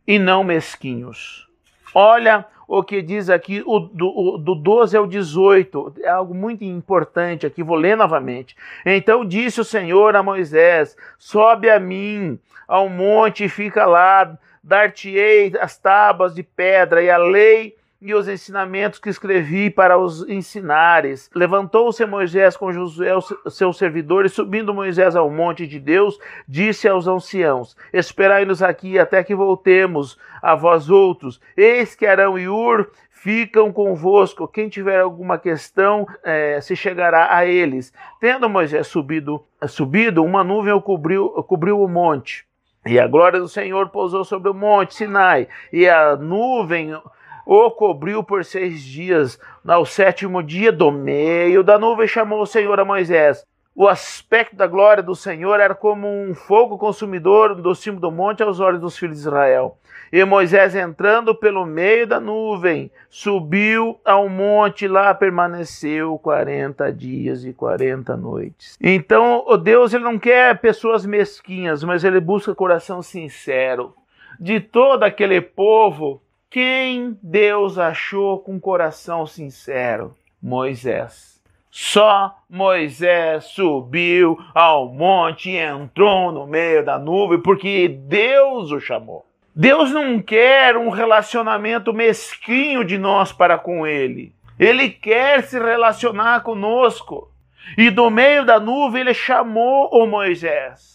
e 0.07 0.19
não 0.19 0.45
mesquinhos. 0.45 1.49
Olha 1.95 2.45
o 2.67 2.83
que 2.83 3.03
diz 3.03 3.29
aqui, 3.29 3.63
o, 3.67 3.79
do, 3.79 4.09
o, 4.09 4.39
do 4.39 4.55
12 4.55 4.97
ao 4.97 5.07
18, 5.07 5.95
é 6.01 6.09
algo 6.09 6.35
muito 6.35 6.65
importante 6.65 7.47
aqui, 7.47 7.63
vou 7.63 7.77
ler 7.77 7.97
novamente. 7.97 8.57
Então 8.85 9.25
disse 9.25 9.61
o 9.61 9.65
Senhor 9.65 10.17
a 10.17 10.23
Moisés: 10.23 10.97
Sobe 11.19 11.69
a 11.69 11.79
mim 11.79 12.39
ao 12.67 12.89
monte 12.89 13.45
e 13.45 13.49
fica 13.49 13.85
lá, 13.85 14.39
dar-te-ei 14.63 15.53
as 15.61 15.77
tábuas 15.77 16.35
de 16.35 16.43
pedra 16.43 17.03
e 17.03 17.11
a 17.11 17.19
lei 17.19 17.77
e 18.05 18.13
os 18.13 18.27
ensinamentos 18.27 18.99
que 18.99 19.09
escrevi 19.09 19.71
para 19.71 19.97
os 19.97 20.29
ensinares. 20.29 21.31
Levantou-se 21.33 22.05
Moisés 22.05 22.57
com 22.57 22.73
Josué, 22.73 23.13
seu 23.49 23.73
servidor, 23.73 24.27
e 24.27 24.29
subindo 24.29 24.75
Moisés 24.75 25.15
ao 25.15 25.31
monte 25.31 25.69
de 25.69 25.79
Deus, 25.79 26.19
disse 26.47 26.89
aos 26.89 27.07
anciãos: 27.07 27.77
Esperai-nos 27.93 28.61
aqui 28.61 28.99
até 28.99 29.23
que 29.23 29.37
voltemos 29.37 30.19
a 30.43 30.57
vós 30.57 30.91
outros. 30.91 31.41
Eis 31.57 31.95
que 31.95 32.05
Arão 32.05 32.37
e 32.37 32.49
Ur 32.49 32.91
ficam 33.09 33.73
convosco. 33.73 34.49
Quem 34.49 34.69
tiver 34.69 34.99
alguma 34.99 35.39
questão, 35.39 36.05
é, 36.25 36.61
se 36.61 36.75
chegará 36.75 37.33
a 37.33 37.47
eles. 37.47 37.93
Tendo 38.21 38.51
Moisés 38.51 38.89
subido, 38.89 39.45
subido 39.69 40.25
uma 40.25 40.43
nuvem 40.43 40.79
cobriu, 40.81 41.31
cobriu 41.45 41.81
o 41.81 41.89
monte. 41.89 42.45
E 42.85 42.99
a 42.99 43.07
glória 43.07 43.39
do 43.39 43.47
Senhor 43.47 43.91
pousou 43.91 44.25
sobre 44.25 44.51
o 44.51 44.55
monte 44.55 44.97
Sinai, 44.97 45.47
e 45.73 45.89
a 45.89 46.17
nuvem 46.17 47.01
o 47.47 47.71
cobriu 47.71 48.23
por 48.23 48.45
seis 48.45 48.83
dias. 48.83 49.39
Ao 49.67 49.85
sétimo 49.85 50.43
dia, 50.43 50.73
do 50.73 50.91
meio 50.91 51.63
da 51.63 51.79
nuvem, 51.79 52.07
chamou 52.07 52.43
o 52.43 52.47
Senhor 52.47 52.79
a 52.81 52.85
Moisés. 52.85 53.45
O 53.75 53.89
aspecto 53.89 54.55
da 54.55 54.67
glória 54.67 55.03
do 55.03 55.15
Senhor 55.15 55.59
era 55.59 55.75
como 55.75 56.07
um 56.07 56.35
fogo 56.35 56.77
consumidor 56.77 57.55
do 57.55 57.75
cimo 57.75 57.99
do 57.99 58.11
monte 58.11 58.43
aos 58.43 58.61
olhos 58.61 58.81
dos 58.81 58.99
filhos 58.99 59.17
de 59.17 59.23
Israel. 59.23 59.79
E 60.13 60.23
Moisés, 60.27 60.75
entrando 60.75 61.35
pelo 61.35 61.65
meio 61.65 62.07
da 62.07 62.21
nuvem, 62.21 62.91
subiu 63.09 63.99
ao 64.05 64.29
monte 64.29 64.87
lá 64.87 65.15
permaneceu 65.15 66.19
40 66.19 66.93
dias 66.93 67.47
e 67.47 67.55
40 67.55 68.15
noites. 68.15 68.77
Então, 68.79 69.43
o 69.49 69.57
Deus 69.57 69.95
ele 69.95 70.05
não 70.05 70.19
quer 70.19 70.61
pessoas 70.61 71.07
mesquinhas, 71.07 71.83
mas 71.83 72.05
ele 72.05 72.21
busca 72.21 72.55
coração 72.55 73.01
sincero. 73.01 73.95
De 74.39 74.61
todo 74.61 75.03
aquele 75.03 75.41
povo, 75.41 76.21
quem 76.53 77.19
Deus 77.23 77.79
achou 77.79 78.39
com 78.39 78.61
coração 78.61 79.27
sincero? 79.27 80.15
Moisés. 80.41 81.41
Só 81.71 82.37
Moisés 82.47 83.45
subiu 83.45 84.39
ao 84.55 84.93
monte 84.93 85.49
e 85.49 85.57
entrou 85.57 86.31
no 86.31 86.47
meio 86.47 86.85
da 86.85 86.99
nuvem 86.99 87.41
porque 87.41 87.89
Deus 87.89 88.71
o 88.71 88.79
chamou. 88.79 89.25
Deus 89.57 89.91
não 89.93 90.21
quer 90.21 90.77
um 90.77 90.91
relacionamento 90.91 91.91
mesquinho 91.91 92.85
de 92.85 92.99
nós 92.99 93.33
para 93.33 93.57
com 93.57 93.87
Ele. 93.87 94.35
Ele 94.59 94.91
quer 94.91 95.45
se 95.45 95.59
relacionar 95.59 96.43
conosco. 96.43 97.33
E 97.79 97.89
do 97.89 98.11
meio 98.11 98.45
da 98.45 98.61
nuvem 98.61 99.01
ele 99.01 99.15
chamou 99.15 99.89
o 99.91 100.07
Moisés. 100.07 100.92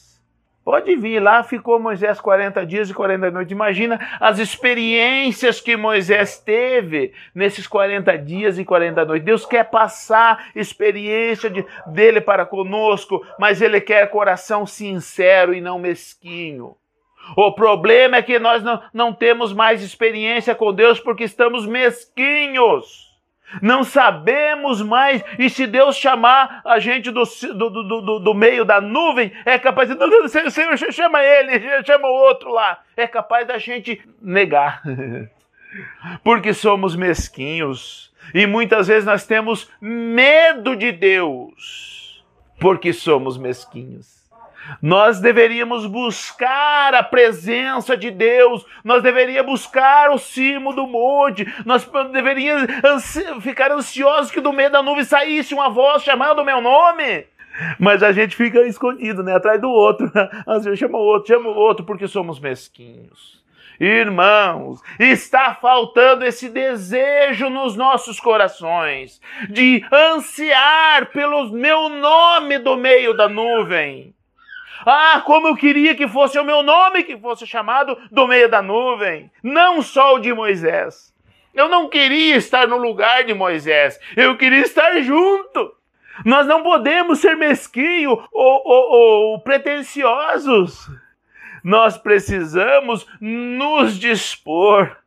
Pode 0.67 0.97
vir, 0.97 1.21
lá 1.21 1.43
ficou 1.43 1.79
Moisés 1.79 2.19
40 2.19 2.65
dias 2.65 2.89
e 2.89 2.93
40 2.93 3.31
noites. 3.31 3.53
Imagina 3.53 3.97
as 4.19 4.38
experiências 4.38 5.62
que 5.62 5.77
Moisés 5.77 6.39
teve 6.39 7.13
nesses 7.33 7.65
40 7.65 8.17
dias 8.17 8.59
e 8.59 8.65
40 8.65 9.05
noites. 9.05 9.25
Deus 9.25 9.45
quer 9.45 9.69
passar 9.69 10.50
experiência 10.53 11.50
de, 11.50 11.65
dele 11.86 12.19
para 12.19 12.45
conosco, 12.45 13.25
mas 13.39 13.62
ele 13.62 13.79
quer 13.79 14.09
coração 14.09 14.65
sincero 14.65 15.53
e 15.53 15.62
não 15.62 15.79
mesquinho. 15.79 16.75
O 17.38 17.53
problema 17.53 18.17
é 18.17 18.21
que 18.21 18.38
nós 18.38 18.62
não, 18.62 18.81
não 18.93 19.13
temos 19.13 19.53
mais 19.53 19.81
experiência 19.81 20.53
com 20.53 20.74
Deus 20.74 21.00
porque 21.00 21.24
estamos 21.24 21.65
mesquinhos. 21.65 23.16
Não 23.61 23.83
sabemos 23.83 24.81
mais, 24.81 25.23
e 25.39 25.49
se 25.49 25.65
Deus 25.65 25.95
chamar 25.95 26.61
a 26.65 26.79
gente 26.79 27.09
do, 27.11 27.23
do, 27.23 27.69
do, 27.69 28.19
do, 28.19 28.33
meio 28.33 28.65
da 28.65 28.81
nuvem, 28.81 29.31
é 29.45 29.57
capaz 29.57 29.89
de. 29.89 29.95
Senhor, 30.51 30.77
chama 30.91 31.23
ele, 31.23 31.59
chama 31.85 32.07
o 32.07 32.13
outro 32.13 32.51
lá. 32.51 32.81
É 32.95 33.07
capaz 33.07 33.47
da 33.47 33.57
gente 33.57 34.01
negar. 34.21 34.81
Porque 36.23 36.53
somos 36.53 36.95
mesquinhos. 36.95 38.13
E 38.33 38.45
muitas 38.45 38.87
vezes 38.87 39.05
nós 39.05 39.25
temos 39.25 39.71
medo 39.79 40.75
de 40.75 40.91
Deus. 40.91 42.23
Porque 42.59 42.91
somos 42.91 43.37
mesquinhos. 43.37 44.16
Nós 44.81 45.19
deveríamos 45.19 45.86
buscar 45.86 46.93
a 46.93 47.03
presença 47.03 47.95
de 47.95 48.12
Deus, 48.12 48.65
nós 48.84 49.01
deveríamos 49.01 49.51
buscar 49.51 50.12
o 50.12 50.17
cimo 50.17 50.73
do 50.73 50.86
monte, 50.86 51.45
nós 51.65 51.89
deveríamos 52.12 52.67
ansi 52.84 53.23
ficar 53.41 53.71
ansiosos 53.71 54.32
que 54.32 54.41
do 54.41 54.53
meio 54.53 54.71
da 54.71 54.84
nuvem 54.84 55.03
saísse 55.03 55.53
uma 55.53 55.69
voz 55.69 56.03
chamando 56.03 56.39
o 56.39 56.45
meu 56.45 56.62
nome. 56.62 57.25
Mas 57.80 58.03
a 58.03 58.12
gente 58.12 58.36
fica 58.36 58.62
escondido, 58.67 59.23
né? 59.23 59.36
Atrás 59.36 59.60
do 59.60 59.69
outro. 59.69 60.12
Às 60.45 60.63
vezes 60.63 60.80
chama 60.80 60.97
o 60.97 61.01
outro, 61.01 61.27
chama 61.27 61.49
o 61.49 61.56
outro, 61.56 61.86
porque 61.86 62.08
somos 62.08 62.39
mesquinhos. 62.39 63.43
Irmãos, 63.80 64.82
está 64.99 65.53
faltando 65.53 66.25
esse 66.25 66.49
desejo 66.49 67.49
nos 67.49 67.75
nossos 67.75 68.19
corações 68.19 69.21
de 69.49 69.86
ansiar 69.91 71.12
pelo 71.12 71.51
meu 71.51 71.88
nome 71.88 72.58
do 72.58 72.75
meio 72.75 73.15
da 73.15 73.30
nuvem. 73.30 74.16
Ah, 74.85 75.21
como 75.25 75.47
eu 75.47 75.55
queria 75.55 75.95
que 75.95 76.07
fosse 76.07 76.37
o 76.37 76.43
meu 76.43 76.61
nome 76.63 77.03
que 77.03 77.17
fosse 77.17 77.45
chamado 77.47 77.97
do 78.11 78.27
meio 78.27 78.49
da 78.49 78.61
nuvem, 78.61 79.31
não 79.41 79.81
só 79.81 80.15
o 80.15 80.19
de 80.19 80.33
Moisés. 80.33 81.13
Eu 81.53 81.67
não 81.67 81.89
queria 81.89 82.35
estar 82.35 82.67
no 82.67 82.77
lugar 82.77 83.23
de 83.23 83.33
Moisés, 83.33 83.99
eu 84.15 84.37
queria 84.37 84.61
estar 84.61 84.99
junto. 85.01 85.75
Nós 86.25 86.47
não 86.47 86.63
podemos 86.63 87.19
ser 87.19 87.35
mesquinhos 87.35 88.17
ou, 88.31 88.61
ou, 88.65 88.91
ou 88.91 89.39
pretensiosos. 89.41 90.87
Nós 91.63 91.97
precisamos 91.97 93.07
nos 93.19 93.99
dispor 93.99 94.97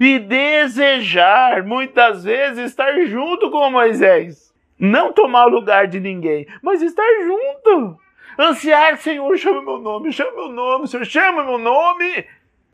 e 0.00 0.18
desejar, 0.18 1.62
muitas 1.64 2.24
vezes, 2.24 2.70
estar 2.70 2.92
junto 3.06 3.50
com 3.50 3.70
Moisés. 3.70 4.52
Não 4.78 5.12
tomar 5.12 5.46
o 5.46 5.50
lugar 5.50 5.86
de 5.86 6.00
ninguém, 6.00 6.46
mas 6.62 6.82
estar 6.82 7.08
junto. 7.24 7.98
Ansiar, 8.42 8.96
Senhor, 8.98 9.36
chama 9.38 9.62
meu 9.62 9.78
nome, 9.78 10.12
chama 10.12 10.32
meu 10.32 10.48
nome, 10.48 10.88
Senhor, 10.88 11.04
chama 11.06 11.44
meu 11.44 11.58
nome. 11.58 12.26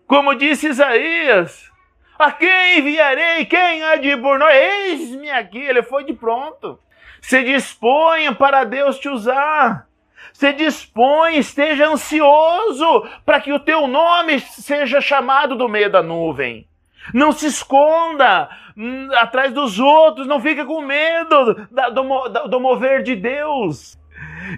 Como 0.07 0.35
disse 0.35 0.68
Isaías, 0.68 1.70
a 2.18 2.33
quem 2.33 2.78
enviarei? 2.78 3.44
Quem 3.44 3.83
há 3.83 3.96
de 3.96 4.09
ir 4.09 4.20
por 4.20 4.38
nós? 4.38 4.54
Eis-me 4.54 5.31
aqui, 5.31 5.59
ele 5.59 5.83
foi 5.83 6.04
de 6.04 6.14
pronto. 6.14 6.78
Se 7.20 7.42
disponha 7.42 8.35
para 8.35 8.64
Deus 8.64 8.98
te 8.98 9.09
usar. 9.09 9.87
Se 10.33 10.52
dispõe, 10.52 11.37
esteja 11.37 11.88
ansioso 11.88 13.07
para 13.26 13.40
que 13.40 13.52
o 13.52 13.61
teu 13.61 13.87
nome 13.87 14.40
seja 14.40 15.00
chamado 15.00 15.54
do 15.54 15.68
meio 15.68 15.90
da 15.90 16.02
nuvem. 16.02 16.66
Não 17.12 17.33
se 17.33 17.46
esconda 17.46 18.48
hum, 18.76 19.09
atrás 19.14 19.52
dos 19.52 19.78
outros, 19.78 20.26
não 20.26 20.40
fique 20.40 20.64
com 20.64 20.81
medo 20.81 21.66
do, 21.92 22.48
do 22.48 22.61
mover 22.61 23.02
de 23.02 23.16
Deus. 23.16 23.98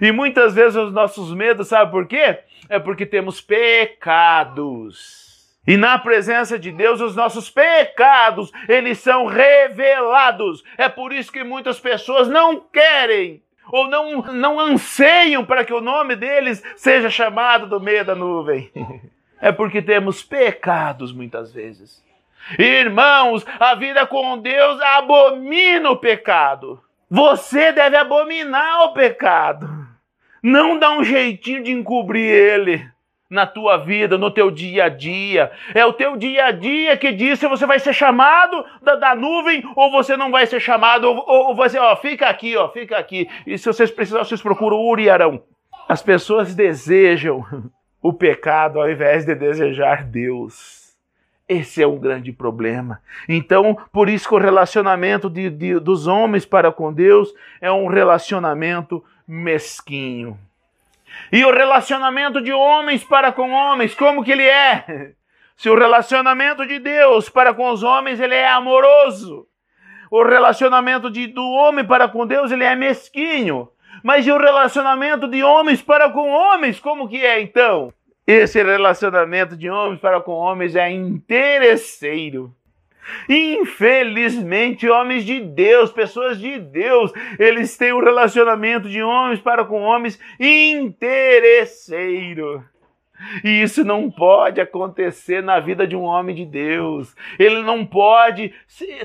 E 0.01 0.11
muitas 0.11 0.53
vezes 0.53 0.75
os 0.75 0.93
nossos 0.93 1.33
medos, 1.33 1.67
sabe 1.67 1.91
por 1.91 2.07
quê? 2.07 2.39
É 2.69 2.79
porque 2.79 3.05
temos 3.05 3.41
pecados. 3.41 5.21
E 5.67 5.77
na 5.77 5.99
presença 5.99 6.57
de 6.57 6.71
Deus, 6.71 7.01
os 7.01 7.15
nossos 7.15 7.49
pecados, 7.49 8.51
eles 8.67 8.99
são 8.99 9.25
revelados. 9.25 10.63
É 10.77 10.89
por 10.89 11.13
isso 11.13 11.31
que 11.31 11.43
muitas 11.43 11.79
pessoas 11.79 12.27
não 12.27 12.59
querem 12.59 13.43
ou 13.71 13.87
não, 13.87 14.21
não 14.33 14.59
anseiam 14.59 15.45
para 15.45 15.63
que 15.63 15.73
o 15.73 15.81
nome 15.81 16.15
deles 16.15 16.63
seja 16.75 17.09
chamado 17.09 17.67
do 17.67 17.79
meio 17.79 18.05
da 18.05 18.15
nuvem. 18.15 18.71
É 19.43 19.51
porque 19.51 19.81
temos 19.81 20.21
pecados 20.21 21.11
muitas 21.11 21.51
vezes. 21.51 22.05
Irmãos, 22.59 23.43
a 23.59 23.73
vida 23.73 24.05
com 24.05 24.37
Deus 24.37 24.79
abomina 24.81 25.89
o 25.89 25.97
pecado. 25.97 26.79
Você 27.13 27.73
deve 27.73 27.97
abominar 27.97 28.85
o 28.85 28.93
pecado. 28.93 29.69
Não 30.41 30.79
dá 30.79 30.91
um 30.91 31.03
jeitinho 31.03 31.61
de 31.61 31.69
encobrir 31.69 32.23
ele 32.23 32.89
na 33.29 33.45
tua 33.45 33.75
vida, 33.75 34.17
no 34.17 34.31
teu 34.31 34.49
dia 34.49 34.85
a 34.85 34.89
dia. 34.89 35.51
É 35.75 35.85
o 35.85 35.91
teu 35.91 36.15
dia 36.15 36.45
a 36.45 36.51
dia 36.51 36.95
que 36.95 37.11
diz 37.11 37.37
se 37.37 37.49
você 37.49 37.65
vai 37.65 37.79
ser 37.79 37.91
chamado 37.91 38.65
da, 38.81 38.95
da 38.95 39.13
nuvem 39.13 39.61
ou 39.75 39.91
você 39.91 40.15
não 40.15 40.31
vai 40.31 40.45
ser 40.45 40.61
chamado, 40.61 41.03
ou, 41.03 41.49
ou 41.49 41.53
você, 41.53 41.77
ó, 41.77 41.97
fica 41.97 42.27
aqui, 42.27 42.55
ó, 42.55 42.69
fica 42.69 42.97
aqui. 42.97 43.29
E 43.45 43.57
se 43.57 43.65
vocês 43.65 43.91
precisarem, 43.91 44.25
vocês 44.25 44.41
procuram 44.41 44.79
Uri 44.79 45.03
e 45.03 45.09
Arão. 45.09 45.43
As 45.89 46.01
pessoas 46.01 46.55
desejam 46.55 47.45
o 48.01 48.13
pecado 48.13 48.79
ao 48.79 48.89
invés 48.89 49.25
de 49.25 49.35
desejar 49.35 50.05
Deus. 50.05 50.80
Esse 51.51 51.83
é 51.83 51.87
um 51.87 51.99
grande 51.99 52.31
problema. 52.31 53.01
Então, 53.27 53.77
por 53.91 54.07
isso 54.07 54.29
que 54.29 54.35
o 54.35 54.37
relacionamento 54.37 55.29
de, 55.29 55.49
de, 55.49 55.79
dos 55.81 56.07
homens 56.07 56.45
para 56.45 56.71
com 56.71 56.93
Deus 56.93 57.33
é 57.59 57.69
um 57.69 57.87
relacionamento 57.87 59.03
mesquinho. 59.27 60.39
E 61.29 61.43
o 61.43 61.51
relacionamento 61.51 62.41
de 62.41 62.53
homens 62.53 63.03
para 63.03 63.33
com 63.33 63.51
homens, 63.51 63.93
como 63.93 64.23
que 64.23 64.31
ele 64.31 64.47
é? 64.47 65.11
Se 65.57 65.69
o 65.69 65.77
relacionamento 65.77 66.65
de 66.65 66.79
Deus 66.79 67.27
para 67.27 67.53
com 67.53 67.69
os 67.69 67.83
homens 67.83 68.21
ele 68.21 68.33
é 68.33 68.47
amoroso, 68.47 69.45
o 70.09 70.23
relacionamento 70.23 71.11
de, 71.11 71.27
do 71.27 71.43
homem 71.43 71.83
para 71.83 72.07
com 72.07 72.25
Deus 72.25 72.49
ele 72.49 72.63
é 72.63 72.77
mesquinho. 72.77 73.67
Mas 74.01 74.25
e 74.25 74.31
o 74.31 74.37
relacionamento 74.37 75.27
de 75.27 75.43
homens 75.43 75.81
para 75.81 76.09
com 76.11 76.29
homens, 76.29 76.79
como 76.79 77.09
que 77.09 77.17
é 77.17 77.41
então? 77.41 77.93
Esse 78.31 78.63
relacionamento 78.63 79.57
de 79.57 79.69
homens 79.69 79.99
para 79.99 80.21
com 80.21 80.31
homens 80.31 80.73
é 80.73 80.89
interesseiro. 80.89 82.55
Infelizmente, 83.27 84.87
homens 84.87 85.25
de 85.25 85.41
Deus, 85.41 85.91
pessoas 85.91 86.39
de 86.39 86.57
Deus, 86.57 87.11
eles 87.37 87.75
têm 87.75 87.91
um 87.91 87.99
relacionamento 87.99 88.87
de 88.87 89.03
homens 89.03 89.41
para 89.41 89.65
com 89.65 89.81
homens 89.81 90.17
interesseiro. 90.39 91.43
E 93.43 93.61
isso 93.61 93.83
não 93.83 94.09
pode 94.09 94.61
acontecer 94.61 95.43
na 95.43 95.59
vida 95.59 95.85
de 95.85 95.97
um 95.97 96.03
homem 96.03 96.33
de 96.33 96.45
Deus. 96.45 97.13
Ele 97.37 97.61
não 97.61 97.85
pode 97.85 98.53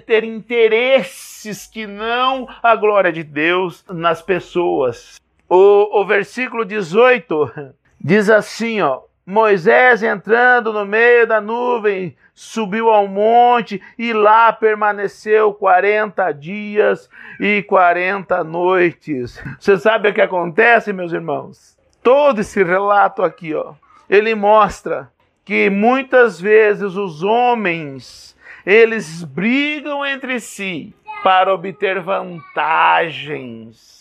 ter 0.06 0.22
interesses 0.22 1.66
que 1.66 1.84
não 1.84 2.46
a 2.62 2.76
glória 2.76 3.12
de 3.12 3.24
Deus 3.24 3.84
nas 3.88 4.22
pessoas. 4.22 5.20
O, 5.48 6.00
o 6.00 6.06
versículo 6.06 6.64
18 6.64 7.74
diz 8.00 8.30
assim, 8.30 8.80
ó: 8.80 9.00
Moisés 9.28 10.04
entrando 10.04 10.72
no 10.72 10.86
meio 10.86 11.26
da 11.26 11.40
nuvem, 11.40 12.16
subiu 12.32 12.90
ao 12.90 13.08
monte 13.08 13.82
e 13.98 14.12
lá 14.12 14.52
permaneceu 14.52 15.52
40 15.52 16.30
dias 16.30 17.10
e 17.40 17.60
40 17.64 18.44
noites. 18.44 19.42
Você 19.58 19.76
sabe 19.78 20.10
o 20.10 20.14
que 20.14 20.20
acontece, 20.20 20.92
meus 20.92 21.12
irmãos? 21.12 21.76
Todo 22.04 22.40
esse 22.40 22.62
relato 22.62 23.24
aqui, 23.24 23.52
ó, 23.52 23.74
ele 24.08 24.32
mostra 24.36 25.10
que 25.44 25.68
muitas 25.68 26.40
vezes 26.40 26.94
os 26.94 27.24
homens, 27.24 28.36
eles 28.64 29.24
brigam 29.24 30.06
entre 30.06 30.38
si 30.38 30.94
para 31.24 31.52
obter 31.52 32.00
vantagens 32.00 33.95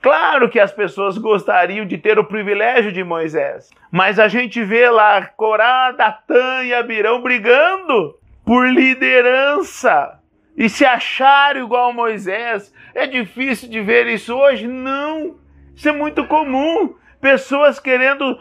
Claro 0.00 0.48
que 0.48 0.58
as 0.58 0.72
pessoas 0.72 1.18
gostariam 1.18 1.84
de 1.84 1.98
ter 1.98 2.18
o 2.18 2.24
privilégio 2.24 2.90
de 2.90 3.04
Moisés, 3.04 3.68
mas 3.90 4.18
a 4.18 4.28
gente 4.28 4.64
vê 4.64 4.88
lá 4.88 5.26
Corá, 5.26 5.92
Datã 5.92 6.64
e 6.64 6.72
Abirão 6.72 7.20
brigando 7.20 8.16
por 8.44 8.66
liderança 8.66 10.18
e 10.56 10.68
se 10.68 10.84
achar 10.84 11.56
igual 11.56 11.90
a 11.90 11.92
Moisés. 11.92 12.72
É 12.94 13.06
difícil 13.06 13.68
de 13.68 13.80
ver 13.80 14.06
isso 14.06 14.34
hoje? 14.34 14.66
Não. 14.66 15.36
Isso 15.74 15.88
é 15.88 15.92
muito 15.92 16.26
comum. 16.26 16.94
Pessoas 17.20 17.78
querendo 17.78 18.38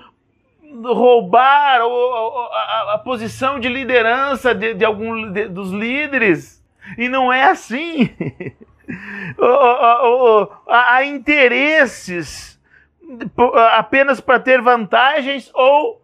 roubar 0.84 1.82
a, 1.82 3.02
posição 3.04 3.60
de 3.60 3.69
liderança 3.69 4.54
de, 4.54 4.74
de 4.74 4.86
algum 4.86 5.32
de, 5.32 5.48
dos 5.48 5.72
líderes. 5.72 6.63
E 6.98 7.08
não 7.08 7.32
é 7.32 7.43
assim. 7.43 8.10
há 10.67 11.04
interesses 11.04 12.60
apenas 13.78 14.19
para 14.19 14.39
ter 14.39 14.62
vantagens 14.62 15.52
ou 15.54 16.02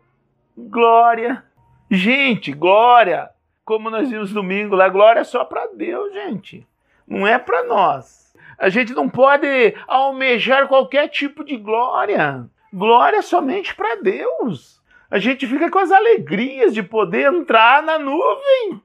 glória. 0.58 1.44
Gente, 1.90 2.52
glória, 2.52 3.30
como 3.64 3.90
nós 3.90 4.10
vimos 4.10 4.32
domingo 4.32 4.76
lá, 4.76 4.90
glória 4.90 5.20
é 5.20 5.24
só 5.24 5.46
para 5.46 5.68
Deus, 5.68 6.14
gente. 6.14 6.68
Não 7.08 7.28
é 7.28 7.38
para 7.38 7.64
nós. 7.64 8.34
A 8.58 8.70
gente 8.70 8.94
não 8.94 9.10
pode 9.10 9.76
almejar 9.88 10.68
qualquer 10.68 11.10
tipo 11.10 11.44
de 11.44 11.58
glória. 11.58 12.46
Glória 12.74 13.18
é 13.18 13.22
somente 13.22 13.76
para 13.76 13.96
Deus. 13.96 14.82
A 15.10 15.20
gente 15.20 15.46
fica 15.46 15.70
com 15.70 15.80
as 15.80 15.92
alegrias 15.92 16.74
de 16.74 16.82
poder 16.82 17.32
entrar 17.32 17.84
na 17.84 18.00
nuvem, 18.00 18.82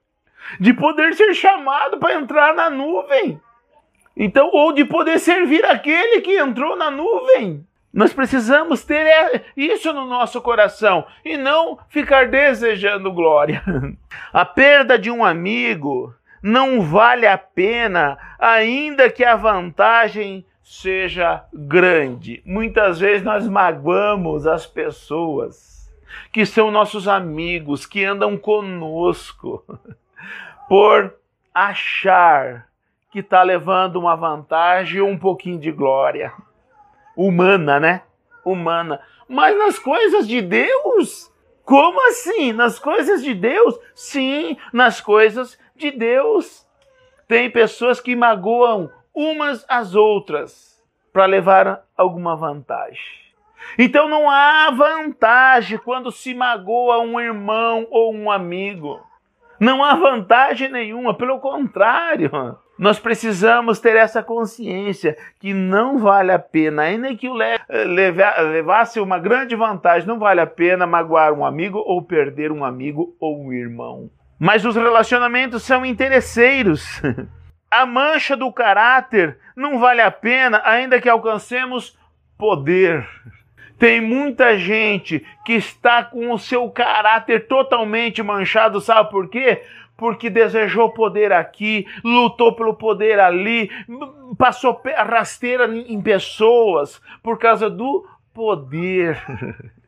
de 0.58 0.74
poder 0.74 1.14
ser 1.14 1.32
chamado 1.34 1.98
para 1.98 2.14
entrar 2.14 2.54
na 2.54 2.68
nuvem. 2.68 3.40
Então, 4.22 4.50
ou 4.52 4.70
de 4.70 4.84
poder 4.84 5.18
servir 5.18 5.64
aquele 5.64 6.20
que 6.20 6.38
entrou 6.38 6.76
na 6.76 6.90
nuvem. 6.90 7.66
Nós 7.90 8.12
precisamos 8.12 8.84
ter 8.84 9.06
é, 9.06 9.42
isso 9.56 9.94
no 9.94 10.04
nosso 10.04 10.42
coração 10.42 11.06
e 11.24 11.38
não 11.38 11.78
ficar 11.88 12.28
desejando 12.28 13.10
glória. 13.10 13.62
A 14.30 14.44
perda 14.44 14.98
de 14.98 15.10
um 15.10 15.24
amigo 15.24 16.14
não 16.42 16.82
vale 16.82 17.26
a 17.26 17.38
pena, 17.38 18.18
ainda 18.38 19.10
que 19.10 19.24
a 19.24 19.36
vantagem 19.36 20.44
seja 20.62 21.44
grande. 21.52 22.42
Muitas 22.46 23.00
vezes 23.00 23.22
nós 23.22 23.46
magoamos 23.48 24.46
as 24.46 24.66
pessoas 24.66 25.90
que 26.32 26.46
são 26.46 26.70
nossos 26.70 27.08
amigos, 27.08 27.84
que 27.84 28.04
andam 28.04 28.38
conosco, 28.38 29.64
por 30.68 31.14
achar 31.54 32.69
que 33.10 33.18
está 33.18 33.42
levando 33.42 33.96
uma 33.96 34.14
vantagem 34.14 34.98
e 34.98 35.02
um 35.02 35.18
pouquinho 35.18 35.58
de 35.58 35.72
glória. 35.72 36.32
Humana, 37.16 37.80
né? 37.80 38.02
Humana. 38.44 39.00
Mas 39.28 39.58
nas 39.58 39.78
coisas 39.78 40.26
de 40.28 40.40
Deus? 40.40 41.30
Como 41.64 42.00
assim? 42.08 42.52
Nas 42.52 42.78
coisas 42.78 43.22
de 43.22 43.34
Deus? 43.34 43.78
Sim, 43.94 44.56
nas 44.72 45.00
coisas 45.00 45.58
de 45.74 45.90
Deus. 45.90 46.66
Tem 47.26 47.50
pessoas 47.50 48.00
que 48.00 48.14
magoam 48.16 48.90
umas 49.14 49.64
às 49.68 49.94
outras 49.94 50.82
para 51.12 51.26
levar 51.26 51.84
alguma 51.96 52.36
vantagem. 52.36 53.20
Então 53.78 54.08
não 54.08 54.30
há 54.30 54.70
vantagem 54.70 55.78
quando 55.78 56.10
se 56.10 56.32
magoa 56.32 57.00
um 57.00 57.20
irmão 57.20 57.86
ou 57.90 58.14
um 58.14 58.30
amigo. 58.30 59.00
Não 59.58 59.84
há 59.84 59.94
vantagem 59.94 60.70
nenhuma, 60.70 61.12
pelo 61.12 61.38
contrário. 61.38 62.30
Nós 62.80 62.98
precisamos 62.98 63.78
ter 63.78 63.94
essa 63.94 64.22
consciência 64.22 65.14
que 65.38 65.52
não 65.52 65.98
vale 65.98 66.32
a 66.32 66.38
pena, 66.38 66.84
ainda 66.84 67.14
que 67.14 67.28
o 67.28 67.34
levasse 67.34 68.98
uma 68.98 69.18
grande 69.18 69.54
vantagem, 69.54 70.08
não 70.08 70.18
vale 70.18 70.40
a 70.40 70.46
pena 70.46 70.86
magoar 70.86 71.34
um 71.34 71.44
amigo 71.44 71.76
ou 71.76 72.02
perder 72.02 72.50
um 72.50 72.64
amigo 72.64 73.14
ou 73.20 73.38
um 73.38 73.52
irmão. 73.52 74.08
Mas 74.38 74.64
os 74.64 74.76
relacionamentos 74.76 75.62
são 75.62 75.84
interesseiros. 75.84 77.02
A 77.70 77.84
mancha 77.84 78.34
do 78.34 78.50
caráter 78.50 79.38
não 79.54 79.78
vale 79.78 80.00
a 80.00 80.10
pena, 80.10 80.60
ainda 80.64 81.00
que 81.00 81.08
alcancemos 81.08 81.96
poder. 82.36 83.06
Tem 83.80 84.00
muita 84.00 84.58
gente 84.58 85.26
que 85.44 85.54
está 85.54 86.04
com 86.04 86.32
o 86.32 86.38
seu 86.38 86.70
caráter 86.70 87.48
totalmente 87.48 88.22
manchado, 88.22 88.80
sabe 88.80 89.10
por 89.10 89.28
quê? 89.28 89.62
porque 89.96 90.30
desejou 90.30 90.94
poder 90.94 91.30
aqui, 91.30 91.86
lutou 92.02 92.54
pelo 92.54 92.72
poder 92.72 93.20
ali, 93.20 93.70
passou 94.38 94.80
rasteira 94.96 95.66
em 95.66 96.00
pessoas 96.00 97.02
por 97.22 97.38
causa 97.38 97.68
do 97.68 98.06
poder. 98.32 99.22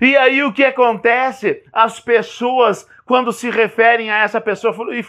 E 0.00 0.16
aí 0.16 0.42
o 0.42 0.52
que 0.52 0.64
acontece? 0.64 1.62
As 1.72 2.00
pessoas, 2.00 2.84
quando 3.06 3.32
se 3.32 3.48
referem 3.48 4.10
a 4.10 4.18
essa 4.24 4.40
pessoa, 4.40 4.74
falam, 4.74 4.92
Ih, 4.92 5.04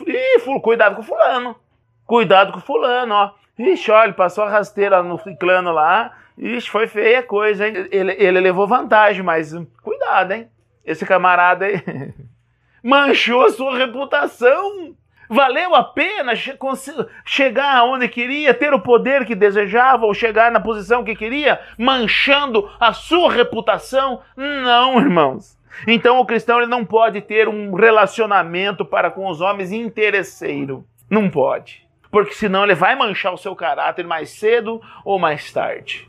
cuidado 0.62 0.96
com 0.96 1.02
fulano, 1.02 1.56
cuidado 2.06 2.54
com 2.54 2.60
fulano, 2.60 3.16
ó. 3.16 3.32
Ixi, 3.58 3.90
olha, 3.90 4.14
passou 4.14 4.44
a 4.44 4.50
rasteira 4.50 5.02
no 5.02 5.18
ciclano 5.18 5.72
lá, 5.72 6.14
Ixi, 6.38 6.70
foi 6.70 6.88
feia 6.88 7.24
coisa, 7.24 7.68
hein? 7.68 7.88
Ele, 7.92 8.12
ele 8.18 8.40
levou 8.40 8.68
vantagem, 8.68 9.24
mas 9.24 9.54
cuidado, 9.82 10.34
hein? 10.34 10.50
Esse 10.86 11.06
camarada 11.06 11.66
aí. 11.66 11.82
manchou 12.86 13.44
a 13.44 13.50
sua 13.50 13.76
reputação. 13.76 14.96
Valeu 15.28 15.74
a 15.74 15.84
pena 15.84 16.36
che 16.36 16.56
chegar 17.26 17.78
aonde 17.78 18.08
queria, 18.08 18.54
ter 18.54 18.72
o 18.76 18.80
poder 18.80 19.26
que 19.26 19.34
desejava 19.34 20.06
ou 20.06 20.14
chegar 20.14 20.52
na 20.52 20.60
posição 20.60 21.04
que 21.04 21.16
queria, 21.16 21.60
manchando 21.80 22.70
a 22.80 22.94
sua 22.94 23.32
reputação? 23.32 24.22
Não, 24.38 25.00
irmãos. 25.00 25.58
Então 25.88 26.20
o 26.20 26.26
cristão 26.28 26.60
ele 26.60 26.68
não 26.68 26.86
pode 26.86 27.22
ter 27.22 27.50
um 27.50 27.74
relacionamento 27.74 28.86
para 28.86 29.10
com 29.10 29.28
os 29.28 29.42
homens 29.42 29.72
interesseiro. 29.72 30.86
Não 31.10 31.28
pode. 31.28 31.84
Porque 32.12 32.36
senão 32.36 32.64
ele 32.64 32.76
vai 32.76 32.96
manchar 32.96 33.34
o 33.34 33.38
seu 33.38 33.56
caráter 33.56 34.06
mais 34.06 34.30
cedo 34.30 34.80
ou 35.04 35.18
mais 35.18 35.52
tarde. 35.52 36.08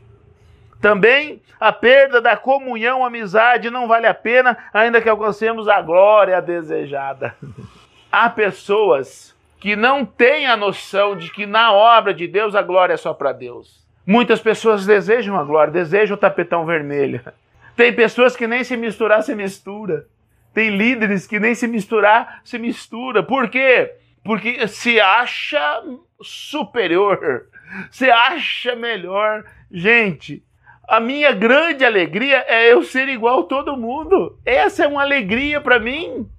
Também 0.81 1.41
a 1.59 1.71
perda 1.71 2.21
da 2.21 2.37
comunhão, 2.37 3.05
amizade 3.05 3.69
não 3.69 3.87
vale 3.87 4.05
a 4.05 4.13
pena, 4.13 4.57
ainda 4.73 5.01
que 5.01 5.09
alcancemos 5.09 5.67
a 5.67 5.81
glória 5.81 6.41
desejada. 6.41 7.35
Há 8.11 8.29
pessoas 8.29 9.35
que 9.59 9.75
não 9.75 10.05
têm 10.05 10.47
a 10.47 10.55
noção 10.55 11.15
de 11.15 11.31
que 11.31 11.45
na 11.45 11.73
obra 11.73 12.13
de 12.13 12.27
Deus 12.27 12.55
a 12.55 12.61
glória 12.61 12.93
é 12.93 12.97
só 12.97 13.13
para 13.13 13.31
Deus. 13.31 13.85
Muitas 14.05 14.39
pessoas 14.39 14.85
desejam 14.85 15.37
a 15.37 15.43
glória, 15.43 15.73
desejam 15.73 16.15
o 16.15 16.19
tapetão 16.19 16.65
vermelho. 16.65 17.21
Tem 17.75 17.93
pessoas 17.93 18.35
que 18.35 18.47
nem 18.47 18.63
se 18.63 18.77
misturar 18.77 19.21
se 19.23 19.35
mistura. 19.35 20.07
Tem 20.53 20.75
líderes 20.75 21.27
que 21.27 21.39
nem 21.39 21.53
se 21.53 21.67
misturar 21.67 22.41
se 22.43 22.57
mistura. 22.57 23.21
Por 23.21 23.49
quê? 23.49 23.93
Porque 24.23 24.67
se 24.67 24.99
acha 24.99 25.83
superior, 26.21 27.47
se 27.91 28.09
acha 28.09 28.75
melhor. 28.75 29.43
Gente, 29.69 30.43
a 30.87 31.01
minha 31.01 31.33
grande 31.33 31.83
alegria 31.83 32.45
é 32.47 32.71
eu 32.71 32.81
ser 32.81 33.09
igual 33.09 33.41
a 33.41 33.43
todo 33.43 33.75
mundo. 33.75 34.39
Essa 34.45 34.85
é 34.85 34.87
uma 34.87 35.01
alegria 35.01 35.59
para 35.59 35.79
mim. 35.79 36.29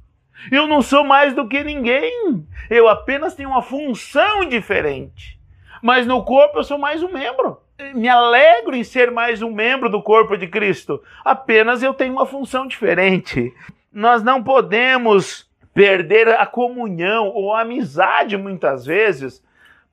Eu 0.51 0.67
não 0.67 0.81
sou 0.81 1.05
mais 1.05 1.35
do 1.35 1.47
que 1.47 1.63
ninguém. 1.63 2.47
Eu 2.71 2.89
apenas 2.89 3.35
tenho 3.35 3.51
uma 3.51 3.61
função 3.61 4.47
diferente. 4.49 5.39
Mas 5.83 6.07
no 6.07 6.25
corpo 6.25 6.59
eu 6.59 6.65
sou 6.65 6.79
mais 6.79 7.03
um 7.03 7.13
membro. 7.13 7.61
Me 7.95 8.09
alegro 8.09 8.75
em 8.75 8.83
ser 8.83 9.11
mais 9.11 9.43
um 9.43 9.53
membro 9.53 9.91
do 9.91 10.03
corpo 10.03 10.37
de 10.37 10.49
Cristo. 10.49 11.03
Apenas 11.25 11.83
eu 11.83 11.93
tenho 11.93 12.15
uma 12.15 12.27
função 12.27 12.67
diferente. 12.67 13.53
Nós 13.93 14.23
não 14.23 14.43
podemos 14.43 15.47
perder 15.75 16.29
a 16.29 16.47
comunhão 16.47 17.29
ou 17.29 17.55
a 17.55 17.61
amizade 17.61 18.37
muitas 18.37 18.87
vezes 18.87 19.45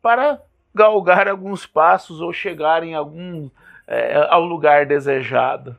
para 0.02 0.42
galgar 0.74 1.28
alguns 1.28 1.66
passos 1.66 2.22
ou 2.22 2.32
chegar 2.32 2.84
em 2.84 2.96
algum 2.96 3.50
é, 3.88 4.28
ao 4.30 4.44
lugar 4.44 4.86
desejado. 4.86 5.78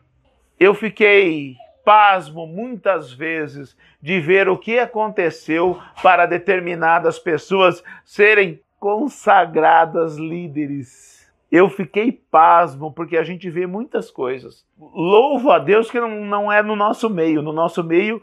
Eu 0.58 0.74
fiquei 0.74 1.56
pasmo 1.84 2.46
muitas 2.46 3.12
vezes 3.12 3.76
de 4.02 4.20
ver 4.20 4.48
o 4.48 4.58
que 4.58 4.78
aconteceu 4.78 5.80
para 6.02 6.26
determinadas 6.26 7.18
pessoas 7.18 7.82
serem 8.04 8.60
consagradas 8.80 10.16
líderes. 10.16 11.30
Eu 11.50 11.68
fiquei 11.68 12.10
pasmo 12.10 12.92
porque 12.92 13.16
a 13.16 13.22
gente 13.22 13.48
vê 13.48 13.66
muitas 13.66 14.10
coisas. 14.10 14.66
Louvo 14.78 15.50
a 15.50 15.58
Deus 15.58 15.90
que 15.90 16.00
não, 16.00 16.24
não 16.24 16.52
é 16.52 16.62
no 16.62 16.74
nosso 16.74 17.08
meio. 17.08 17.40
No 17.40 17.52
nosso 17.52 17.84
meio, 17.84 18.20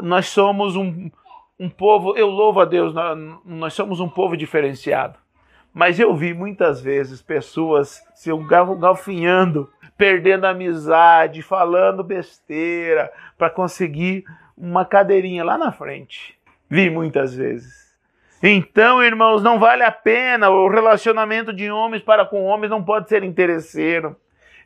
nós 0.00 0.28
somos 0.28 0.76
um, 0.76 1.10
um 1.58 1.70
povo. 1.70 2.16
Eu 2.16 2.28
louvo 2.28 2.60
a 2.60 2.64
Deus, 2.64 2.94
nós, 3.44 3.72
somos 3.72 3.98
um 3.98 4.08
povo 4.08 4.36
diferenciado. 4.36 5.18
Mas 5.76 6.00
eu 6.00 6.16
vi 6.16 6.32
muitas 6.32 6.80
vezes 6.80 7.20
pessoas 7.20 8.02
se 8.14 8.30
galfinhando, 8.78 9.70
perdendo 9.94 10.46
amizade, 10.46 11.42
falando 11.42 12.02
besteira 12.02 13.12
para 13.36 13.50
conseguir 13.50 14.24
uma 14.56 14.86
cadeirinha 14.86 15.44
lá 15.44 15.58
na 15.58 15.70
frente. 15.70 16.34
Vi 16.66 16.88
muitas 16.88 17.34
vezes. 17.34 17.94
Então, 18.42 19.02
irmãos, 19.02 19.42
não 19.42 19.58
vale 19.58 19.82
a 19.82 19.92
pena. 19.92 20.48
O 20.48 20.66
relacionamento 20.66 21.52
de 21.52 21.70
homens 21.70 22.02
para 22.02 22.24
com 22.24 22.44
homens 22.44 22.70
não 22.70 22.82
pode 22.82 23.10
ser 23.10 23.22
interesseiro. 23.22 24.16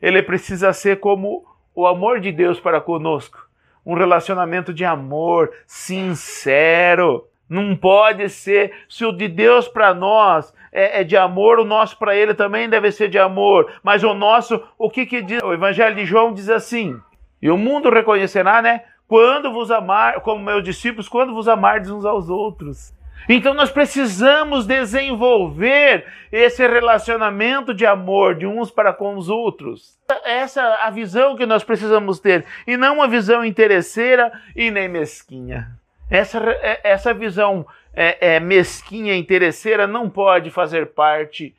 Ele 0.01 0.23
precisa 0.23 0.71
ser 0.71 1.01
como 1.01 1.45
o 1.75 1.85
amor 1.85 2.21
de 2.21 2.31
Deus 2.31 2.57
para 2.57 2.79
conosco. 2.79 3.49
Um 3.85 3.95
relacionamento 3.95 4.73
de 4.73 4.85
amor 4.85 5.51
sincero. 5.67 7.27
Não 7.51 7.75
pode 7.75 8.29
ser. 8.29 8.71
Se 8.87 9.03
o 9.03 9.11
de 9.11 9.27
Deus 9.27 9.67
para 9.67 9.93
nós 9.93 10.53
é, 10.71 11.01
é, 11.01 11.03
de 11.03 11.17
amor, 11.17 11.59
o 11.59 11.65
nosso 11.65 11.99
para 11.99 12.15
ele 12.15 12.33
também 12.33 12.69
deve 12.69 12.89
ser 12.93 13.09
de 13.09 13.19
amor. 13.19 13.69
Mas 13.83 14.05
o 14.05 14.13
nosso, 14.13 14.63
o 14.77 14.89
que, 14.89 15.05
que 15.05 15.21
diz? 15.21 15.43
O 15.43 15.51
Evangelho 15.51 15.93
de 15.93 16.05
João 16.05 16.33
diz 16.33 16.49
assim: 16.49 16.97
E 17.41 17.51
o 17.51 17.57
mundo 17.57 17.89
reconhecerá, 17.89 18.61
né? 18.61 18.83
Quando 19.05 19.51
vos 19.51 19.69
amar, 19.69 20.21
como 20.21 20.41
meus 20.41 20.63
discípulos, 20.63 21.09
quando 21.09 21.33
vos 21.33 21.49
amardes 21.49 21.89
uns 21.89 22.05
aos 22.05 22.29
outros. 22.29 22.93
Então 23.27 23.53
nós 23.53 23.69
precisamos 23.69 24.65
desenvolver 24.65 26.05
esse 26.31 26.65
relacionamento 26.65 27.73
de 27.73 27.85
amor 27.85 28.35
de 28.35 28.47
uns 28.47 28.71
para 28.71 28.93
com 28.93 29.17
os 29.17 29.27
outros. 29.27 29.99
Essa 30.23 30.61
é 30.61 30.87
a 30.87 30.89
visão 30.89 31.35
que 31.35 31.45
nós 31.45 31.65
precisamos 31.65 32.17
ter 32.17 32.45
e 32.65 32.77
não 32.77 32.95
uma 32.95 33.09
visão 33.09 33.43
interesseira 33.43 34.31
e 34.55 34.71
nem 34.71 34.87
mesquinha. 34.87 35.80
Essa, 36.11 36.39
é, 36.39 36.81
essa 36.83 37.13
visão 37.13 37.65
é, 37.93 38.35
é, 38.35 38.39
mesquinha, 38.41 39.15
interesseira, 39.15 39.87
não 39.87 40.09
pode 40.09 40.49
fazer 40.51 40.87
parte 40.87 41.55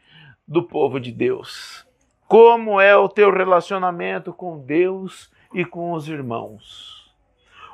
do 0.46 0.62
povo 0.62 1.00
de 1.00 1.10
Deus. 1.10 1.86
Como 2.28 2.78
é 2.78 2.94
o 2.94 3.08
teu 3.08 3.32
relacionamento 3.32 4.30
com 4.30 4.58
Deus 4.58 5.32
e 5.54 5.64
com 5.64 5.92
os 5.92 6.06
irmãos? 6.06 7.10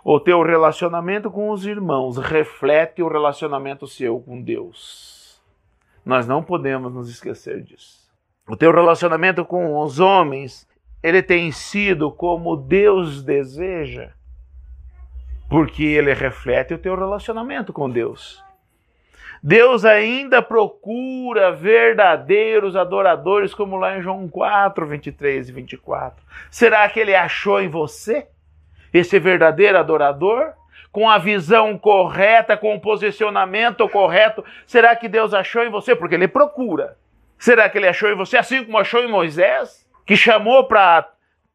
O 0.04 0.20
teu 0.20 0.40
relacionamento 0.40 1.32
com 1.32 1.50
os 1.50 1.66
irmãos 1.66 2.16
reflete 2.16 3.02
o 3.02 3.08
relacionamento 3.08 3.84
seu 3.88 4.20
com 4.20 4.40
Deus. 4.40 5.42
Nós 6.06 6.28
não 6.28 6.44
podemos 6.44 6.94
nos 6.94 7.10
esquecer 7.10 7.60
disso. 7.60 8.08
O 8.48 8.56
teu 8.56 8.72
relacionamento 8.72 9.44
com 9.44 9.80
os 9.82 9.98
homens, 9.98 10.64
ele 11.02 11.24
tem 11.24 11.50
sido 11.50 12.12
como 12.12 12.56
Deus 12.56 13.20
deseja 13.20 14.12
porque 15.48 15.82
ele 15.82 16.12
reflete 16.12 16.74
o 16.74 16.78
teu 16.78 16.94
relacionamento 16.94 17.72
com 17.72 17.88
Deus. 17.88 18.44
Deus 19.42 19.84
ainda 19.84 20.42
procura 20.42 21.52
verdadeiros 21.52 22.74
adoradores, 22.74 23.54
como 23.54 23.76
lá 23.76 23.96
em 23.96 24.02
João 24.02 24.28
4, 24.28 24.86
23 24.86 25.48
e 25.48 25.52
24. 25.52 26.24
Será 26.50 26.88
que 26.88 26.98
ele 26.98 27.14
achou 27.14 27.60
em 27.60 27.68
você 27.68 28.26
esse 28.92 29.18
verdadeiro 29.18 29.78
adorador? 29.78 30.52
Com 30.90 31.08
a 31.08 31.18
visão 31.18 31.78
correta, 31.78 32.56
com 32.56 32.74
o 32.74 32.80
posicionamento 32.80 33.88
correto? 33.88 34.44
Será 34.66 34.96
que 34.96 35.08
Deus 35.08 35.32
achou 35.32 35.62
em 35.62 35.70
você? 35.70 35.94
Porque 35.94 36.16
ele 36.16 36.26
procura. 36.26 36.96
Será 37.38 37.68
que 37.68 37.78
ele 37.78 37.86
achou 37.86 38.10
em 38.10 38.16
você 38.16 38.36
assim 38.36 38.64
como 38.64 38.78
achou 38.78 39.00
em 39.00 39.08
Moisés? 39.08 39.86
Que 40.04 40.16
chamou 40.16 40.64
para 40.64 41.08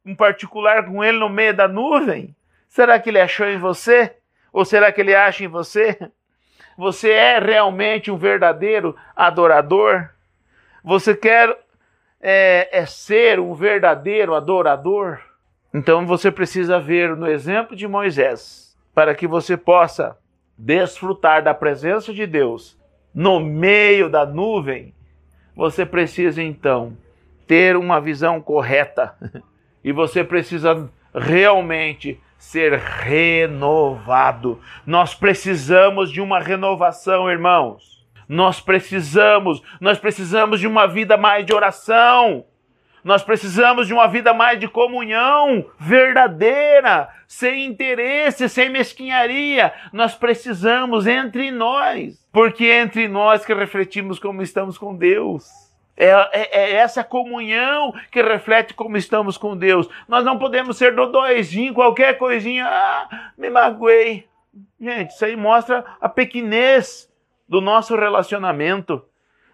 um 0.05 0.15
particular 0.15 0.85
com 0.85 1.03
ele 1.03 1.17
no 1.19 1.27
meio 1.27 1.53
da 1.53 1.67
nuvem? 1.67 2.33
Será 2.73 2.99
que 2.99 3.11
ele 3.11 3.21
achou 3.21 3.45
em 3.45 3.59
você? 3.59 4.15
Ou 4.51 4.65
será 4.65 4.91
que 4.91 4.99
ele 4.99 5.13
acha 5.13 5.43
em 5.43 5.47
você? 5.47 5.95
Você 6.75 7.11
é 7.11 7.37
realmente 7.37 8.09
um 8.09 8.17
verdadeiro 8.17 8.95
adorador? 9.15 10.09
Você 10.83 11.15
quer 11.15 11.55
é, 12.19 12.67
é 12.71 12.83
ser 12.87 13.39
um 13.39 13.53
verdadeiro 13.53 14.33
adorador? 14.33 15.19
Então 15.71 16.07
você 16.07 16.31
precisa 16.31 16.79
ver 16.79 17.15
no 17.15 17.27
exemplo 17.27 17.75
de 17.75 17.87
Moisés, 17.87 18.75
para 18.91 19.13
que 19.13 19.27
você 19.27 19.55
possa 19.55 20.17
desfrutar 20.57 21.43
da 21.43 21.53
presença 21.53 22.11
de 22.11 22.25
Deus 22.25 22.75
no 23.13 23.39
meio 23.39 24.09
da 24.09 24.25
nuvem. 24.25 24.95
Você 25.55 25.85
precisa 25.85 26.41
então 26.41 26.97
ter 27.45 27.77
uma 27.77 28.01
visão 28.01 28.41
correta 28.41 29.15
e 29.83 29.91
você 29.91 30.23
precisa 30.23 30.89
realmente 31.13 32.19
ser 32.43 32.73
renovado. 32.73 34.59
Nós 34.85 35.15
precisamos 35.15 36.11
de 36.11 36.19
uma 36.19 36.39
renovação, 36.39 37.31
irmãos. 37.31 38.05
Nós 38.27 38.59
precisamos, 38.59 39.61
nós 39.79 39.97
precisamos 39.97 40.59
de 40.59 40.67
uma 40.67 40.85
vida 40.85 41.15
mais 41.15 41.45
de 41.45 41.53
oração. 41.53 42.45
Nós 43.01 43.23
precisamos 43.23 43.87
de 43.87 43.93
uma 43.93 44.07
vida 44.07 44.33
mais 44.33 44.59
de 44.59 44.67
comunhão 44.67 45.65
verdadeira, 45.79 47.09
sem 47.27 47.65
interesse, 47.65 48.47
sem 48.49 48.69
mesquinharia. 48.69 49.73
Nós 49.91 50.13
precisamos 50.13 51.07
entre 51.07 51.49
nós, 51.49 52.27
porque 52.31 52.65
é 52.65 52.81
entre 52.81 53.07
nós 53.07 53.45
que 53.45 53.53
refletimos 53.53 54.19
como 54.19 54.41
estamos 54.41 54.77
com 54.77 54.95
Deus. 54.95 55.62
É, 55.95 56.09
é, 56.09 56.49
é, 56.51 56.71
essa 56.73 57.03
comunhão 57.03 57.93
que 58.11 58.21
reflete 58.21 58.73
como 58.73 58.97
estamos 58.97 59.37
com 59.37 59.55
Deus. 59.55 59.87
Nós 60.07 60.25
não 60.25 60.39
podemos 60.39 60.77
ser 60.77 60.95
dodóizinho, 60.95 61.73
qualquer 61.73 62.17
coisinha, 62.17 62.65
ah, 62.67 63.31
me 63.37 63.49
magoei. 63.49 64.27
Gente, 64.79 65.11
isso 65.11 65.23
aí 65.23 65.35
mostra 65.35 65.85
a 66.01 66.09
pequenez 66.09 67.11
do 67.47 67.61
nosso 67.61 67.95
relacionamento. 67.95 69.03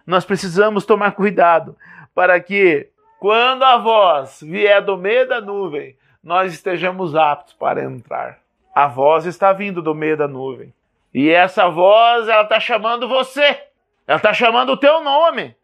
Nós 0.08 0.23
precisamos 0.23 0.86
tomar 0.86 1.12
cuidado 1.12 1.75
para 2.15 2.39
que, 2.39 2.89
quando 3.19 3.63
a 3.63 3.78
voz 3.78 4.39
vier 4.41 4.82
do 4.82 4.97
meio 4.97 5.28
da 5.28 5.41
nuvem, 5.41 5.97
nós 6.23 6.54
estejamos 6.54 7.15
aptos 7.15 7.54
para 7.54 7.84
entrar. 7.84 8.39
A 8.73 8.88
voz 8.88 9.25
está 9.25 9.52
vindo 9.52 9.82
do 9.82 9.93
meio 9.93 10.15
da 10.15 10.28
nuvem. 10.28 10.73
E 11.13 11.30
essa 11.30 11.67
voz, 11.69 12.28
ela 12.28 12.43
está 12.43 12.60
chamando 12.60 13.08
você. 13.08 13.63
Ela 14.08 14.17
está 14.17 14.34
chamando 14.34 14.71
o 14.71 14.78
teu 14.78 15.02
nome. 15.02 15.56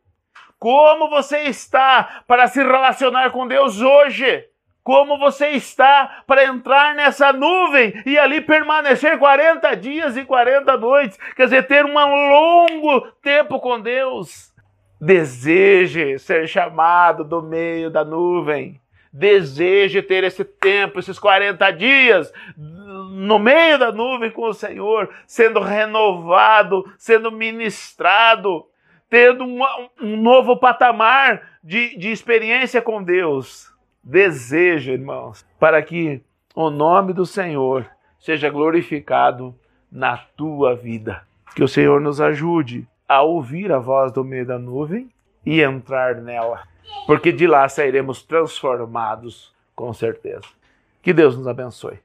Como 0.60 1.10
você 1.10 1.44
está 1.44 2.24
para 2.28 2.48
se 2.48 2.64
relacionar 2.64 3.32
com 3.32 3.48
Deus 3.48 3.82
hoje? 3.82 4.46
Como 4.84 5.18
você 5.18 5.50
está 5.50 6.24
para 6.28 6.46
entrar 6.46 6.94
nessa 6.94 7.34
nuvem 7.34 7.94
e 8.06 8.18
ali 8.20 8.40
permanecer 8.40 9.18
40 9.18 9.76
dias 9.76 10.16
e 10.16 10.24
40 10.24 10.78
noites? 10.78 11.18
Quer 11.36 11.46
dizer, 11.46 11.68
ter 11.68 11.84
um 11.84 11.94
longo 11.94 13.02
tempo 13.22 13.60
com 13.60 13.80
Deus. 13.80 14.54
Deseje 15.02 16.20
ser 16.20 16.48
chamado 16.48 17.24
do 17.24 17.42
meio 17.42 17.90
da 17.90 18.06
nuvem. 18.06 18.80
Deseje 19.12 20.02
ter 20.02 20.24
esse 20.24 20.44
tempo, 20.44 21.00
esses 21.00 21.18
40 21.18 21.72
dias 21.72 22.32
no 22.56 23.40
meio 23.40 23.80
da 23.80 23.92
nuvem 23.92 24.30
com 24.30 24.50
o 24.50 24.54
Senhor, 24.54 25.10
sendo 25.26 25.62
renovado, 25.62 26.84
sendo 26.98 27.32
ministrado 27.32 28.66
tendo 29.16 29.46
um, 29.46 29.62
um 30.02 30.18
novo 30.18 30.58
patamar 30.58 31.42
de, 31.64 31.98
de 31.98 32.12
experiência 32.12 32.82
com 32.82 33.02
Deus. 33.02 33.74
Desejo, 34.04 34.92
irmãos, 34.92 35.46
para 35.58 35.82
que 35.82 36.22
o 36.54 36.70
nome 36.70 37.14
do 37.14 37.26
Senhor 37.26 37.90
seja 38.20 38.50
glorificado 38.50 39.56
na 39.90 40.18
tua 40.18 40.76
vida. 40.76 41.24
Que 41.56 41.64
o 41.64 41.68
Senhor 41.68 42.02
nos 42.02 42.20
ajude 42.20 42.86
a 43.08 43.22
ouvir 43.22 43.72
a 43.72 43.80
voz 43.80 44.12
do 44.12 44.22
meio 44.22 44.46
da 44.46 44.60
nuvem 44.60 45.10
e 45.46 45.62
entrar 45.62 46.16
nela, 46.16 46.64
porque 47.08 47.32
de 47.32 47.48
lá 47.48 47.70
sairemos 47.70 48.22
transformados, 48.22 49.56
com 49.74 49.94
certeza. 49.94 50.48
Que 51.02 51.14
Deus 51.14 51.38
nos 51.38 51.48
abençoe. 51.48 52.00